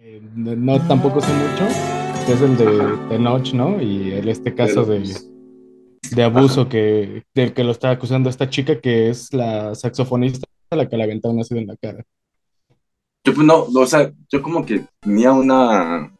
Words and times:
que 0.00 0.22
no 0.34 0.80
tampoco 0.86 1.20
sé 1.20 1.30
mucho, 1.32 1.66
que 2.26 2.32
es 2.32 2.40
el 2.40 2.56
de 2.56 2.98
Tenoch, 3.08 3.52
¿no? 3.52 3.80
Y 3.82 4.12
el, 4.12 4.28
este 4.28 4.54
caso 4.54 4.86
Pero, 4.86 4.86
de, 4.86 5.00
pues, 5.00 5.30
de 6.12 6.22
abuso 6.22 6.68
que, 6.68 7.24
del 7.34 7.52
que 7.52 7.64
lo 7.64 7.72
está 7.72 7.90
acusando 7.90 8.30
esta 8.30 8.48
chica 8.48 8.80
que 8.80 9.10
es 9.10 9.32
la 9.34 9.74
saxofonista 9.74 10.46
a 10.70 10.76
la 10.76 10.88
que 10.88 10.96
le 10.96 11.04
aventaron 11.04 11.38
ácido 11.38 11.60
en 11.60 11.66
la 11.66 11.76
cara. 11.76 12.02
Yo 13.24 13.34
pues 13.34 13.46
no, 13.46 13.64
o 13.64 13.86
sea, 13.86 14.10
yo 14.30 14.40
como 14.40 14.64
que 14.64 14.84
tenía 15.00 15.32
una 15.32 16.10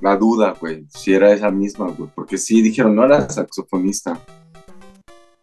la 0.00 0.16
duda, 0.16 0.56
güey, 0.58 0.86
si 0.88 1.12
era 1.12 1.32
esa 1.32 1.50
misma, 1.50 1.90
güey, 1.90 2.10
porque 2.14 2.38
sí 2.38 2.62
dijeron, 2.62 2.96
no 2.96 3.04
era 3.04 3.28
saxofonista, 3.28 4.18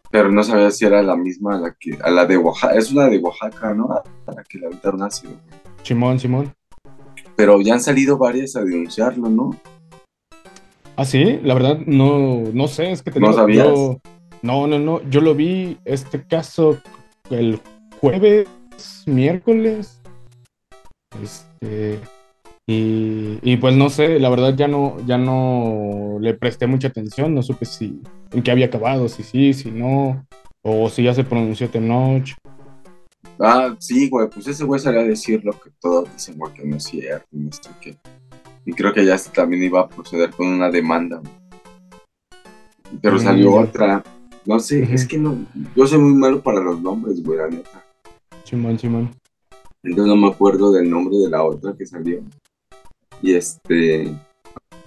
pero 0.10 0.32
no 0.32 0.44
sabía 0.44 0.72
si 0.72 0.86
era 0.86 1.04
la 1.04 1.16
misma 1.16 1.56
a 1.56 1.60
la 1.60 1.76
que, 1.80 1.98
a 2.02 2.10
la 2.10 2.26
de 2.26 2.38
Oaxaca, 2.38 2.74
es 2.74 2.92
una 2.92 3.08
de 3.08 3.20
Oaxaca, 3.20 3.74
¿no? 3.74 3.92
A 4.26 4.32
la 4.32 4.44
que 4.44 4.58
le 4.58 4.66
aventaron 4.66 5.04
ácido, 5.04 5.34
güey. 5.34 5.60
Simón, 5.84 6.20
Simón. 6.20 6.59
Pero 7.40 7.62
ya 7.62 7.76
han 7.76 7.80
salido 7.80 8.18
varias 8.18 8.58
a 8.58 8.66
denunciarlo, 8.66 9.30
¿no? 9.30 9.56
Ah, 10.98 11.06
sí, 11.06 11.40
la 11.42 11.54
verdad 11.54 11.78
no, 11.86 12.42
no 12.54 12.68
sé, 12.68 12.92
es 12.92 13.02
que 13.02 13.12
te 13.12 13.22
¿No 13.22 13.32
sabías? 13.32 13.66
yo- 13.66 13.98
no, 14.42 14.68
no, 14.68 14.78
no, 14.78 15.02
yo 15.10 15.22
lo 15.22 15.34
vi 15.36 15.78
este 15.86 16.22
caso 16.22 16.80
el 17.30 17.62
jueves, 18.02 18.50
miércoles, 19.06 20.02
este, 21.24 22.02
y, 22.68 23.40
y 23.42 23.56
pues 23.56 23.74
no 23.74 23.90
sé, 23.90 24.20
la 24.20 24.28
verdad 24.30 24.54
ya 24.58 24.68
no, 24.68 24.98
ya 25.06 25.18
no 25.18 26.18
le 26.20 26.34
presté 26.34 26.68
mucha 26.68 26.90
atención, 26.90 27.34
no 27.34 27.42
supe 27.42 27.64
si, 27.64 28.02
en 28.34 28.44
qué 28.44 28.52
había 28.52 28.66
acabado, 28.66 29.08
si 29.08 29.24
sí, 29.24 29.54
si 29.54 29.72
no, 29.72 30.26
o 30.62 30.90
si 30.90 31.04
ya 31.04 31.14
se 31.14 31.24
pronunció 31.24 31.70
Tenoch. 31.70 32.32
Ah, 33.40 33.76
sí, 33.80 34.10
güey, 34.10 34.30
pues 34.30 34.48
ese 34.48 34.64
güey 34.66 34.80
salió 34.80 35.00
a 35.02 35.04
decir 35.04 35.44
lo 35.44 35.52
que 35.54 35.70
todos 35.80 36.12
dicen, 36.14 36.38
güey, 36.38 36.54
que 36.54 36.64
no 36.66 36.76
es 36.78 36.84
cierto, 36.84 37.28
y 37.32 37.38
no 37.40 37.52
sé 37.52 37.70
qué. 37.82 37.98
Y 38.66 38.74
creo 38.74 38.94
que 38.94 39.06
ya 39.06 39.18
también 39.34 39.64
iba 39.64 39.82
a 39.82 39.88
proceder 39.90 40.32
con 40.32 40.48
una 40.48 40.70
demanda, 40.70 41.18
güey. 41.18 41.34
Pero 43.02 43.16
Mm, 43.16 43.20
salió 43.20 43.54
otra. 43.54 44.04
No 44.46 44.60
sé, 44.60 44.88
es 44.94 45.06
que 45.08 45.18
no, 45.18 45.38
yo 45.76 45.86
soy 45.86 46.00
muy 46.00 46.14
malo 46.14 46.42
para 46.42 46.60
los 46.62 46.82
nombres, 46.82 47.22
güey, 47.24 47.38
la 47.38 47.48
neta. 47.48 47.86
Simón, 48.44 48.80
Simón. 48.80 49.12
Entonces 49.84 50.08
no 50.08 50.16
me 50.16 50.28
acuerdo 50.28 50.72
del 50.72 50.90
nombre 50.90 51.18
de 51.18 51.30
la 51.30 51.44
otra 51.44 51.74
que 51.78 51.86
salió. 51.86 52.22
Y 53.22 53.34
este, 53.36 54.14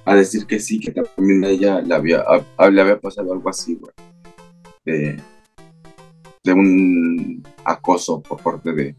a 0.05 0.15
decir 0.15 0.47
que 0.47 0.59
sí, 0.59 0.81
que 0.81 0.91
también 0.91 1.45
a 1.45 1.49
ella 1.49 1.81
le 1.81 1.95
había, 1.95 2.25
a- 2.57 2.71
le 2.71 2.81
había 2.81 2.99
pasado 3.01 3.33
algo 3.33 3.49
así, 3.49 3.77
güey. 3.77 3.93
De, 4.85 5.17
de 6.45 6.53
un 6.53 7.43
acoso 7.65 8.23
por 8.23 8.41
parte 8.43 8.73
de, 8.73 8.97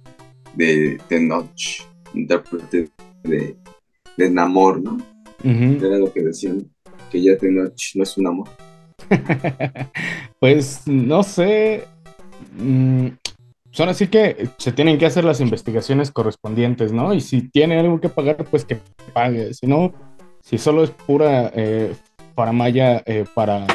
de 0.56 1.00
Tenoch, 1.08 1.84
intérprete 2.14 2.90
de, 3.24 3.56
de 4.18 4.30
Namor, 4.30 4.82
¿no? 4.82 4.98
Era 5.44 5.98
lo 5.98 6.12
que 6.14 6.22
decían, 6.24 6.70
que 7.12 7.22
ya 7.22 7.38
Tenoch 7.38 7.74
no 7.96 8.04
es 8.04 8.18
un 8.18 8.28
amor. 8.28 8.50
Pues 10.40 10.82
no 10.88 11.24
sé. 11.24 11.86
mm, 12.58 13.08
Son 13.72 13.90
así 13.90 14.08
que 14.08 14.50
se 14.58 14.72
tienen 14.72 14.98
que 14.98 15.06
hacer 15.06 15.24
las 15.24 15.40
investigaciones 15.42 16.12
correspondientes, 16.12 16.92
¿no? 16.92 17.14
Y 17.14 17.22
si 17.22 17.50
tiene 17.50 17.80
algo 17.80 18.00
que 18.02 18.10
pagar, 18.10 18.38
pues 18.46 18.66
que 18.66 18.80
pague. 19.14 19.54
Si 19.54 19.68
no, 19.68 19.94
si 20.42 20.58
solo 20.58 20.84
es 20.84 20.92
pura 20.92 21.52
eh, 21.56 21.94
faramaya 22.36 23.02
eh, 23.06 23.26
para 23.34 23.66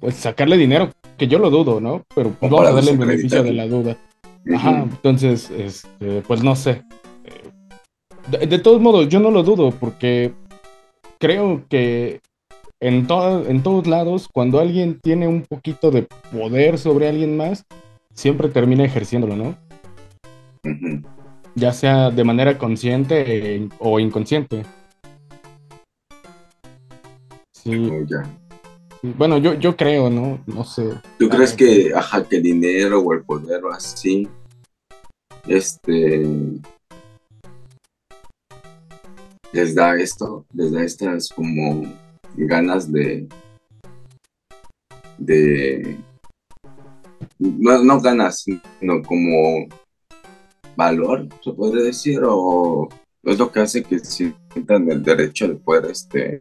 pues, 0.00 0.14
sacarle 0.14 0.56
dinero, 0.56 0.90
que 1.18 1.28
yo 1.28 1.38
lo 1.38 1.50
dudo, 1.50 1.80
¿no? 1.80 2.04
Pero 2.14 2.30
pues, 2.30 2.50
vamos 2.50 2.68
a 2.68 2.72
darle 2.72 2.92
el 2.92 2.98
beneficio 2.98 3.42
de 3.42 3.52
la 3.52 3.66
duda. 3.66 3.96
Ajá, 4.54 4.82
entonces, 4.82 5.50
este, 5.50 6.22
pues 6.22 6.42
no 6.42 6.54
sé. 6.56 6.82
Eh, 7.24 7.50
De, 8.30 8.46
de 8.46 8.58
todos 8.58 8.80
modos, 8.80 9.08
yo 9.08 9.20
no 9.20 9.30
lo 9.30 9.42
dudo 9.42 9.70
porque 9.70 10.32
creo 11.18 11.64
que 11.68 12.20
en, 12.80 13.06
to- 13.06 13.46
en 13.46 13.62
todos 13.62 13.86
lados, 13.86 14.28
cuando 14.32 14.60
alguien 14.60 14.98
tiene 15.02 15.26
un 15.28 15.42
poquito 15.42 15.90
de 15.90 16.06
poder 16.32 16.78
sobre 16.78 17.08
alguien 17.08 17.36
más, 17.36 17.64
siempre 18.14 18.48
termina 18.48 18.84
ejerciéndolo, 18.84 19.36
¿no? 19.36 19.56
Ya 21.54 21.72
sea 21.72 22.10
de 22.10 22.24
manera 22.24 22.56
consciente 22.58 23.56
eh, 23.56 23.68
o 23.78 23.98
inconsciente. 23.98 24.64
Sí, 27.52 27.90
Oh, 27.90 28.04
ya. 28.06 28.22
bueno, 29.02 29.38
yo, 29.38 29.54
yo 29.54 29.76
creo, 29.76 30.08
¿no? 30.10 30.38
No 30.46 30.64
sé. 30.64 30.88
¿Tú 31.18 31.28
Ah, 31.30 31.34
crees 31.36 31.52
que, 31.54 31.92
ajá, 31.94 32.22
que 32.24 32.36
el 32.36 32.42
dinero 32.42 33.00
o 33.00 33.12
el 33.12 33.22
poder 33.24 33.64
o 33.64 33.72
así, 33.72 34.28
este, 35.48 36.26
les 39.52 39.74
da 39.74 39.96
esto, 39.96 40.44
les 40.52 40.72
da 40.72 40.84
estas 40.84 41.28
como 41.30 41.84
ganas 42.36 42.90
de, 42.92 43.26
de, 45.16 45.98
no, 47.38 47.82
no 47.82 48.00
ganas, 48.00 48.44
sino 48.44 49.02
como 49.02 49.66
valor, 50.76 51.28
se 51.42 51.52
podría 51.52 51.84
decir, 51.84 52.20
o 52.24 52.88
es 53.24 53.38
lo 53.38 53.50
que 53.50 53.60
hace 53.60 53.82
que 53.82 53.98
sientan 53.98 54.90
el 54.90 55.02
derecho 55.02 55.48
de 55.48 55.54
poder, 55.56 55.90
este, 55.90 56.40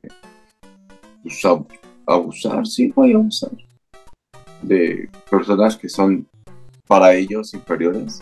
pues, 1.24 1.44
ab- 1.44 1.68
abusar, 2.06 2.68
sí, 2.68 2.92
voy 2.96 3.14
a 3.14 3.18
abusar 3.18 3.52
de 4.62 5.10
personas 5.30 5.78
que 5.78 5.90
son 5.90 6.28
para 6.88 7.14
ellos 7.16 7.54
inferiores. 7.54 8.22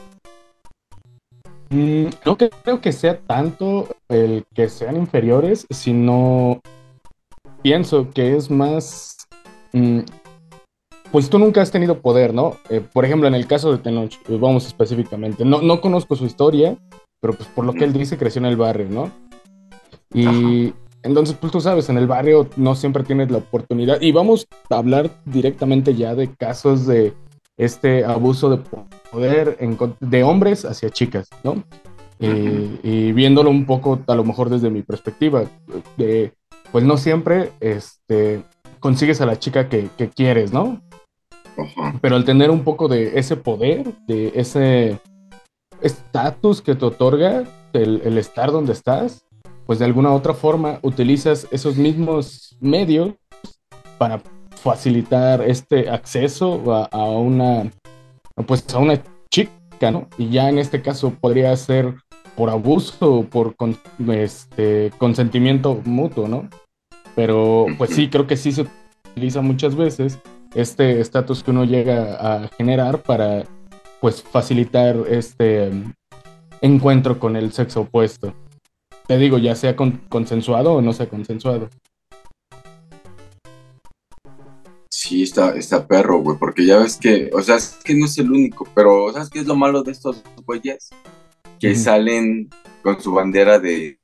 Mm, 1.70 2.06
no 2.26 2.38
creo 2.38 2.82
que 2.82 2.92
sea 2.92 3.20
tanto 3.20 3.88
el 4.10 4.46
que 4.54 4.70
sean 4.70 4.98
inferiores, 4.98 5.66
sino 5.70 6.62
pienso 7.62 8.10
que 8.12 8.36
es 8.36 8.52
más, 8.52 9.28
mm, 9.74 10.00
pues 11.12 11.30
tú 11.30 11.40
nunca 11.40 11.62
has 11.62 11.72
tenido 11.72 12.00
poder, 12.00 12.34
¿no? 12.34 12.58
Eh, 12.70 12.82
por 12.94 13.06
ejemplo, 13.06 13.28
en 13.28 13.36
el 13.36 13.48
caso 13.48 13.72
de 13.72 13.80
Tenoch, 13.80 14.14
eh, 14.28 14.38
vamos 14.40 14.68
específicamente, 14.68 15.44
no, 15.46 15.62
no 15.62 15.82
conozco 15.82 16.16
su 16.16 16.26
historia, 16.26 16.78
pero 17.20 17.34
pues 17.34 17.50
por 17.50 17.66
lo 17.66 17.74
que 17.74 17.86
él 17.86 17.94
dice 17.94 18.18
creció 18.18 18.40
en 18.40 18.46
el 18.46 18.58
barrio, 18.58 18.88
¿no? 18.90 19.12
Y 20.14 20.74
entonces, 21.06 21.36
pues 21.40 21.52
tú 21.52 21.62
sabes, 21.62 21.90
en 21.90 21.98
el 21.98 22.08
barrio 22.08 22.50
no 22.56 22.74
siempre 22.74 23.04
tienes 23.04 23.30
la 23.30 23.38
oportunidad. 23.38 24.02
Y 24.02 24.12
vamos 24.12 24.48
a 24.70 24.78
hablar 24.78 25.12
directamente 25.26 25.94
ya 25.94 26.16
de 26.16 26.34
casos 26.34 26.88
de 26.88 27.14
este 27.58 28.04
abuso 28.04 28.50
de 28.50 28.58
poder 29.12 29.58
en 29.60 29.78
de 30.00 30.24
hombres 30.24 30.66
hacia 30.66 30.90
chicas, 30.90 31.30
¿no? 31.44 31.64
Eh, 32.20 32.80
y 32.84 33.12
viéndolo 33.12 33.50
un 33.50 33.66
poco, 33.66 34.00
a 34.08 34.16
lo 34.16 34.24
mejor 34.24 34.50
desde 34.50 34.70
mi 34.70 34.84
perspectiva, 34.84 35.46
de, 35.98 36.34
pues 36.72 36.84
no 36.84 36.98
siempre 36.98 37.52
este, 37.60 38.44
consigues 38.80 39.22
a 39.22 39.26
la 39.26 39.38
chica 39.38 39.68
que, 39.68 39.90
que 39.98 40.10
quieres, 40.10 40.54
¿no? 40.54 40.82
Ajá. 41.58 41.98
Pero 42.02 42.16
al 42.16 42.26
tener 42.26 42.52
un 42.52 42.64
poco 42.64 42.88
de 42.88 43.20
ese 43.20 43.36
poder, 43.36 43.94
de 44.08 44.32
ese 44.36 45.00
estatus 45.82 46.62
que 46.62 46.76
te 46.76 46.86
otorga 46.86 47.44
el, 47.74 48.02
el 48.04 48.18
estar 48.18 48.52
donde 48.52 48.74
estás, 48.74 49.26
pues 49.66 49.80
de 49.80 49.86
alguna 49.86 50.14
otra 50.14 50.34
forma 50.34 50.80
utilizas 50.84 51.48
esos 51.52 51.76
mismos 51.76 52.56
medios 52.60 53.14
para 53.98 54.22
facilitar 54.66 55.44
este 55.44 55.92
acceso 55.92 56.60
a, 56.92 57.06
una 57.12 57.72
pues 58.48 58.66
a 58.74 58.80
una 58.80 59.00
chica, 59.30 59.92
¿no? 59.92 60.08
Y 60.18 60.30
ya 60.30 60.50
en 60.50 60.58
este 60.58 60.82
caso 60.82 61.12
podría 61.12 61.56
ser 61.56 61.94
por 62.36 62.50
abuso 62.50 63.14
o 63.14 63.24
por 63.24 63.56
este 64.10 64.92
consentimiento 64.98 65.80
mutuo, 65.86 66.28
¿no? 66.28 66.50
Pero 67.16 67.68
pues 67.78 67.92
sí, 67.92 68.10
creo 68.10 68.26
que 68.26 68.38
sí 68.38 68.52
se 68.52 68.66
utiliza 69.12 69.42
muchas 69.42 69.76
veces 69.76 70.18
este 70.56 71.00
estatus 71.00 71.44
que 71.44 71.52
uno 71.52 71.64
llega 71.64 72.16
a 72.16 72.48
generar 72.58 73.04
para 73.04 73.44
pues 74.02 74.24
facilitar 74.24 74.98
este 75.08 75.72
encuentro 76.62 77.20
con 77.20 77.36
el 77.36 77.54
sexo 77.54 77.82
opuesto. 77.82 78.34
Te 79.06 79.20
digo, 79.20 79.38
ya 79.38 79.54
sea 79.54 79.76
con- 79.76 80.02
consensuado 80.10 80.74
o 80.74 80.82
no 80.82 80.92
sea 80.92 81.08
consensuado. 81.08 81.70
Sí, 85.06 85.22
está, 85.22 85.56
está 85.56 85.86
perro, 85.88 86.18
güey, 86.18 86.36
porque 86.40 86.66
ya 86.66 86.80
ves 86.80 86.98
que, 86.98 87.30
o 87.32 87.40
sea, 87.40 87.58
es 87.58 87.78
que 87.84 87.94
no 87.94 88.06
es 88.08 88.18
el 88.18 88.32
único, 88.32 88.68
pero 88.74 89.14
¿sabes 89.14 89.30
qué 89.30 89.38
es 89.38 89.46
lo 89.46 89.56
malo 89.56 89.84
de 89.84 89.92
estos 89.92 90.24
güeyes? 90.48 90.90
Que 91.60 91.76
salen 91.76 92.50
con 92.82 93.00
su 93.00 93.12
bandera 93.12 93.60
de, 93.60 94.00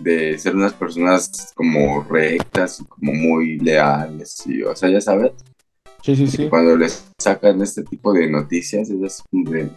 de 0.00 0.38
ser 0.38 0.56
unas 0.56 0.72
personas 0.72 1.52
como 1.54 2.02
rectas 2.04 2.82
como 2.88 3.12
muy 3.12 3.58
leales, 3.58 4.46
y, 4.46 4.62
o 4.62 4.74
sea, 4.74 4.88
ya 4.88 5.02
sabes, 5.02 5.32
Sí, 6.00 6.16
sí, 6.16 6.24
y 6.24 6.28
sí. 6.28 6.48
cuando 6.48 6.74
les 6.74 7.04
sacan 7.18 7.60
este 7.60 7.84
tipo 7.84 8.14
de 8.14 8.30
noticias, 8.30 8.88
es 8.88 9.22
de, 9.30 9.70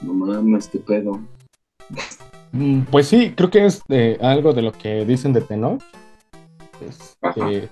no 0.00 0.12
mames, 0.12 0.66
qué 0.68 0.78
pedo. 0.80 1.20
Mm, 2.50 2.80
Pues 2.90 3.06
sí, 3.06 3.32
creo 3.36 3.48
que 3.48 3.64
es 3.64 3.80
eh, 3.90 4.18
algo 4.20 4.52
de 4.52 4.62
lo 4.62 4.72
que 4.72 5.04
dicen 5.04 5.32
de 5.32 5.40
Tenoch. 5.40 5.80
Este, 6.86 7.70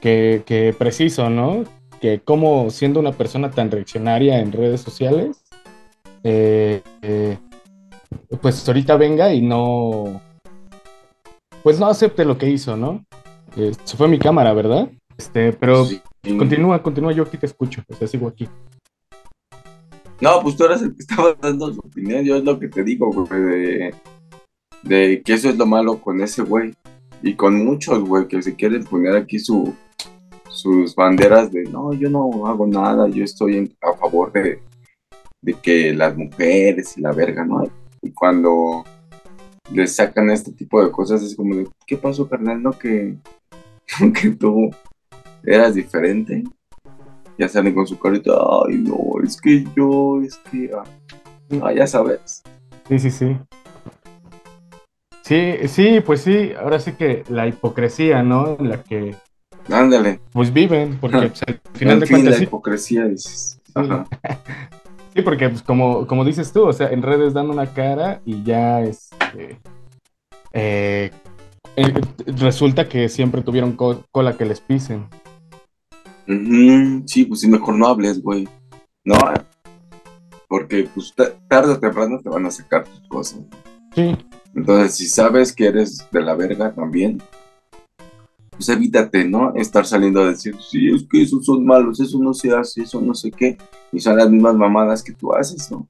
que, 0.00 0.42
que 0.46 0.74
preciso, 0.76 1.30
¿no? 1.30 1.64
Que 2.00 2.20
como 2.20 2.70
siendo 2.70 3.00
una 3.00 3.12
persona 3.12 3.50
tan 3.50 3.70
reaccionaria 3.70 4.40
en 4.40 4.52
redes 4.52 4.80
sociales, 4.80 5.42
eh, 6.24 6.82
eh, 7.02 7.38
pues 8.40 8.66
ahorita 8.68 8.96
venga 8.96 9.32
y 9.34 9.40
no, 9.42 10.20
pues 11.62 11.78
no 11.78 11.86
acepte 11.86 12.24
lo 12.24 12.38
que 12.38 12.48
hizo, 12.50 12.76
¿no? 12.76 13.04
Eh, 13.56 13.72
se 13.84 13.96
fue 13.96 14.08
mi 14.08 14.18
cámara, 14.18 14.52
¿verdad? 14.52 14.90
Este, 15.16 15.52
pero 15.52 15.84
Sí. 15.84 16.00
continúa, 16.36 16.82
continúa, 16.82 17.12
yo 17.12 17.24
aquí 17.24 17.36
te 17.36 17.46
escucho, 17.46 17.82
o 17.88 17.94
sea, 17.94 18.06
sigo 18.06 18.28
aquí. 18.28 18.48
No, 20.20 20.40
pues 20.42 20.56
tú 20.56 20.64
eras 20.64 20.82
el 20.82 20.90
que 20.94 20.98
estaba 21.08 21.34
dando 21.40 21.72
su 21.72 21.80
opinión. 21.80 22.24
Yo 22.24 22.36
es 22.36 22.44
lo 22.44 22.58
que 22.58 22.68
te 22.68 22.82
digo, 22.82 23.10
güey, 23.12 23.40
de, 23.40 23.94
de 24.82 25.22
que 25.24 25.32
eso 25.34 25.48
es 25.48 25.56
lo 25.56 25.66
malo 25.66 26.00
con 26.00 26.20
ese 26.20 26.42
güey. 26.42 26.74
Y 27.22 27.34
con 27.34 27.64
muchos, 27.64 28.00
güey, 28.00 28.28
que 28.28 28.42
se 28.42 28.54
quieren 28.54 28.84
poner 28.84 29.16
aquí 29.16 29.38
su, 29.38 29.74
sus 30.58 30.94
banderas 30.94 31.50
de 31.52 31.62
no, 31.64 31.92
yo 31.92 32.10
no 32.10 32.46
hago 32.46 32.66
nada, 32.66 33.08
yo 33.08 33.24
estoy 33.24 33.56
en- 33.56 33.76
a 33.80 33.92
favor 33.96 34.32
de, 34.32 34.60
de 35.40 35.54
que 35.54 35.94
las 35.94 36.16
mujeres 36.16 36.96
y 36.98 37.00
la 37.00 37.12
verga, 37.12 37.44
¿no? 37.44 37.62
Y 38.02 38.10
cuando 38.10 38.84
les 39.72 39.94
sacan 39.96 40.30
este 40.30 40.52
tipo 40.52 40.82
de 40.84 40.90
cosas 40.90 41.22
es 41.22 41.36
como 41.36 41.54
de, 41.54 41.68
¿qué 41.86 41.96
pasó, 41.96 42.28
carnal? 42.28 42.62
No, 42.62 42.72
que, 42.72 43.14
que 44.20 44.30
tú 44.30 44.70
eras 45.44 45.74
diferente. 45.74 46.44
Ya 47.38 47.48
salen 47.48 47.72
con 47.74 47.86
su 47.86 47.96
carita, 47.98 48.32
ay, 48.66 48.78
no, 48.78 49.22
es 49.22 49.40
que 49.40 49.64
yo, 49.76 50.20
es 50.20 50.36
que, 50.50 50.70
ah, 50.74 50.82
ah, 51.62 51.72
ya 51.72 51.86
sabes. 51.86 52.42
Sí, 52.88 52.98
sí, 52.98 53.10
sí. 53.12 53.36
Sí, 55.22 55.68
sí, 55.68 56.00
pues 56.04 56.22
sí, 56.22 56.52
ahora 56.58 56.80
sí 56.80 56.92
que 56.92 57.22
la 57.28 57.46
hipocresía, 57.46 58.22
¿no? 58.22 58.56
En 58.58 58.70
la 58.70 58.82
que 58.82 59.14
Ándale, 59.70 60.20
pues 60.32 60.52
viven, 60.52 60.98
porque 61.00 61.28
pues, 61.28 61.42
al 61.46 61.60
final 61.74 61.94
al 61.94 62.00
de 62.00 62.06
fin 62.06 62.16
cuentas 62.16 62.32
la 62.32 62.38
sí, 62.38 62.44
hipocresía, 62.44 63.04
dices. 63.04 63.60
Ajá. 63.74 64.06
sí, 65.14 65.22
porque 65.22 65.48
pues 65.48 65.62
como, 65.62 66.06
como 66.06 66.24
dices 66.24 66.52
tú, 66.52 66.64
o 66.66 66.72
sea, 66.72 66.88
en 66.90 67.02
redes 67.02 67.34
dan 67.34 67.50
una 67.50 67.66
cara 67.66 68.20
y 68.24 68.42
ya 68.42 68.80
este, 68.80 69.58
eh, 70.52 71.10
eh, 71.76 72.00
resulta 72.26 72.88
que 72.88 73.08
siempre 73.08 73.42
tuvieron 73.42 73.72
co- 73.72 74.04
cola 74.10 74.36
que 74.36 74.44
les 74.46 74.60
pisen. 74.60 75.06
Sí, 77.06 77.24
pues 77.24 77.40
sí, 77.40 77.48
mejor 77.48 77.74
no 77.76 77.86
hables, 77.86 78.22
güey. 78.22 78.48
No, 79.04 79.16
porque 80.48 80.88
pues 80.94 81.14
ta- 81.14 81.32
tarde 81.48 81.72
o 81.72 81.78
temprano 81.78 82.18
te 82.22 82.28
van 82.28 82.46
a 82.46 82.50
sacar 82.50 82.84
tus 82.84 83.00
cosas. 83.08 83.40
Sí, 83.94 84.16
Entonces, 84.54 84.94
si 84.96 85.06
sabes 85.08 85.52
que 85.54 85.66
eres 85.66 86.06
de 86.10 86.20
la 86.20 86.34
verga 86.34 86.72
también, 86.72 87.22
pues 88.58 88.68
evítate, 88.70 89.24
¿no? 89.24 89.54
Estar 89.54 89.86
saliendo 89.86 90.20
a 90.20 90.30
decir, 90.30 90.56
sí, 90.60 90.88
es 90.88 91.04
que 91.08 91.22
esos 91.22 91.46
son 91.46 91.64
malos, 91.64 92.00
eso 92.00 92.18
no 92.18 92.34
se 92.34 92.52
hace, 92.52 92.82
eso 92.82 93.00
no 93.00 93.14
sé 93.14 93.30
qué. 93.30 93.56
Y 93.92 94.00
son 94.00 94.16
las 94.16 94.28
mismas 94.28 94.56
mamadas 94.56 95.00
que 95.04 95.12
tú 95.12 95.32
haces, 95.32 95.70
¿no? 95.70 95.86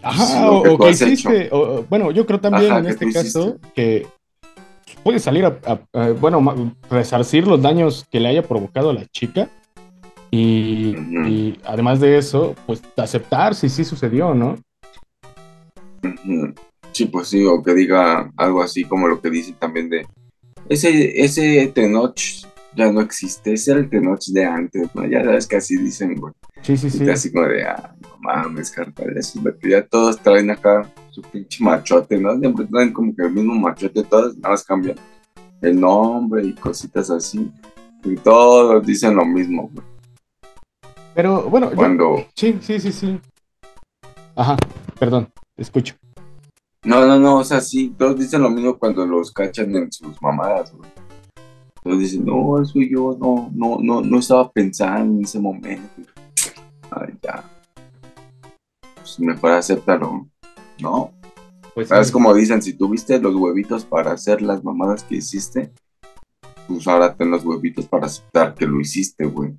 Ajá, 0.00 0.48
o, 0.48 0.62
que 0.62 0.68
o 0.70 0.78
que 0.78 0.90
hiciste, 0.90 1.48
o- 1.50 1.84
bueno, 1.90 2.12
yo 2.12 2.24
creo 2.24 2.38
también 2.40 2.70
Ajá, 2.70 2.80
en 2.80 2.86
este 2.86 3.12
caso 3.12 3.48
hiciste. 3.48 3.68
que 3.74 4.06
puede 5.02 5.18
salir 5.18 5.44
a, 5.44 5.58
a- 5.66 5.80
a- 6.00 6.10
bueno, 6.12 6.72
resarcir 6.88 7.48
los 7.48 7.60
daños 7.60 8.06
que 8.10 8.20
le 8.20 8.28
haya 8.28 8.42
provocado 8.44 8.90
a 8.90 8.94
la 8.94 9.06
chica 9.06 9.48
y, 10.30 11.58
además 11.64 11.98
de 12.00 12.16
eso, 12.16 12.54
pues 12.64 12.80
aceptar 12.96 13.54
si 13.56 13.68
sí 13.68 13.84
sucedió, 13.84 14.34
¿no? 14.34 14.56
Sí, 16.92 17.06
pues 17.06 17.28
sí, 17.28 17.44
o 17.44 17.62
que 17.62 17.74
diga 17.74 18.30
algo 18.36 18.62
así 18.62 18.84
como 18.84 19.08
lo 19.08 19.20
que 19.20 19.30
dice 19.30 19.52
también 19.58 19.88
de 19.90 20.06
ese, 20.68 21.20
ese 21.24 21.66
Tenoch 21.74 22.18
ya 22.74 22.90
no 22.90 23.00
existe, 23.02 23.52
ese 23.52 23.72
era 23.72 23.80
el 23.80 23.90
Tenoch 23.90 24.24
de 24.28 24.44
antes, 24.44 24.88
¿no? 24.94 25.06
Ya 25.06 25.22
sabes 25.24 25.46
que 25.46 25.56
así 25.56 25.76
dicen, 25.76 26.14
güey. 26.18 26.32
Sí, 26.62 26.76
sí, 26.76 26.86
Y 26.86 26.90
sí. 26.90 26.98
te 27.04 27.12
así 27.12 27.32
como 27.32 27.46
de, 27.46 27.64
ah, 27.64 27.94
no 28.00 28.08
mames, 28.20 28.70
carnal, 28.70 29.16
eso. 29.16 29.40
Ya 29.62 29.84
todos 29.86 30.18
traen 30.20 30.50
acá 30.50 30.90
su 31.10 31.20
pinche 31.22 31.62
machote, 31.62 32.18
¿no? 32.18 32.38
Siempre 32.38 32.66
traen 32.66 32.92
como 32.92 33.14
que 33.14 33.22
el 33.22 33.32
mismo 33.32 33.54
machote, 33.54 34.02
todos 34.04 34.36
nada 34.36 34.50
más 34.50 34.64
cambian 34.64 34.96
el 35.60 35.78
nombre 35.78 36.44
y 36.44 36.54
cositas 36.54 37.10
así. 37.10 37.50
Y 38.04 38.16
todos 38.16 38.84
dicen 38.86 39.14
lo 39.16 39.24
mismo, 39.24 39.70
güey. 39.72 39.86
Pero 41.14 41.42
bueno, 41.50 41.70
yo- 41.70 41.76
Cuando, 41.76 42.26
sí, 42.34 42.58
sí, 42.62 42.80
sí, 42.80 42.90
sí. 42.90 43.20
Ajá, 44.34 44.56
perdón, 44.98 45.28
te 45.54 45.62
escucho. 45.62 45.94
No, 46.84 47.06
no, 47.06 47.18
no, 47.18 47.38
o 47.38 47.44
sea, 47.44 47.60
sí, 47.60 47.94
todos 47.96 48.18
dicen 48.18 48.42
lo 48.42 48.50
mismo 48.50 48.76
cuando 48.76 49.06
los 49.06 49.30
cachan 49.30 49.74
en 49.76 49.92
sus 49.92 50.20
mamadas, 50.20 50.74
güey. 50.74 50.90
Todos 51.82 51.98
dicen, 51.98 52.24
no, 52.24 52.60
eso 52.60 52.80
yo 52.80 53.16
no, 53.20 53.50
no, 53.52 53.78
no, 53.80 54.00
no 54.00 54.18
estaba 54.18 54.50
pensando 54.50 55.18
en 55.18 55.24
ese 55.24 55.38
momento. 55.38 56.02
Ay, 56.90 57.14
ya. 57.22 57.44
Pues 58.96 59.18
mejor 59.20 59.52
acéptalo, 59.52 60.28
¿no? 60.80 61.12
Pues 61.74 61.88
¿Sabes 61.88 62.08
sí. 62.08 62.12
como 62.12 62.34
dicen? 62.34 62.62
Si 62.62 62.74
tuviste 62.74 63.18
los 63.18 63.34
huevitos 63.34 63.84
para 63.84 64.12
hacer 64.12 64.42
las 64.42 64.62
mamadas 64.62 65.04
que 65.04 65.16
hiciste, 65.16 65.72
pues 66.68 66.86
ahora 66.86 67.14
ten 67.14 67.30
los 67.30 67.44
huevitos 67.44 67.86
para 67.86 68.06
aceptar 68.06 68.54
que 68.54 68.66
lo 68.66 68.80
hiciste, 68.80 69.24
güey. 69.24 69.54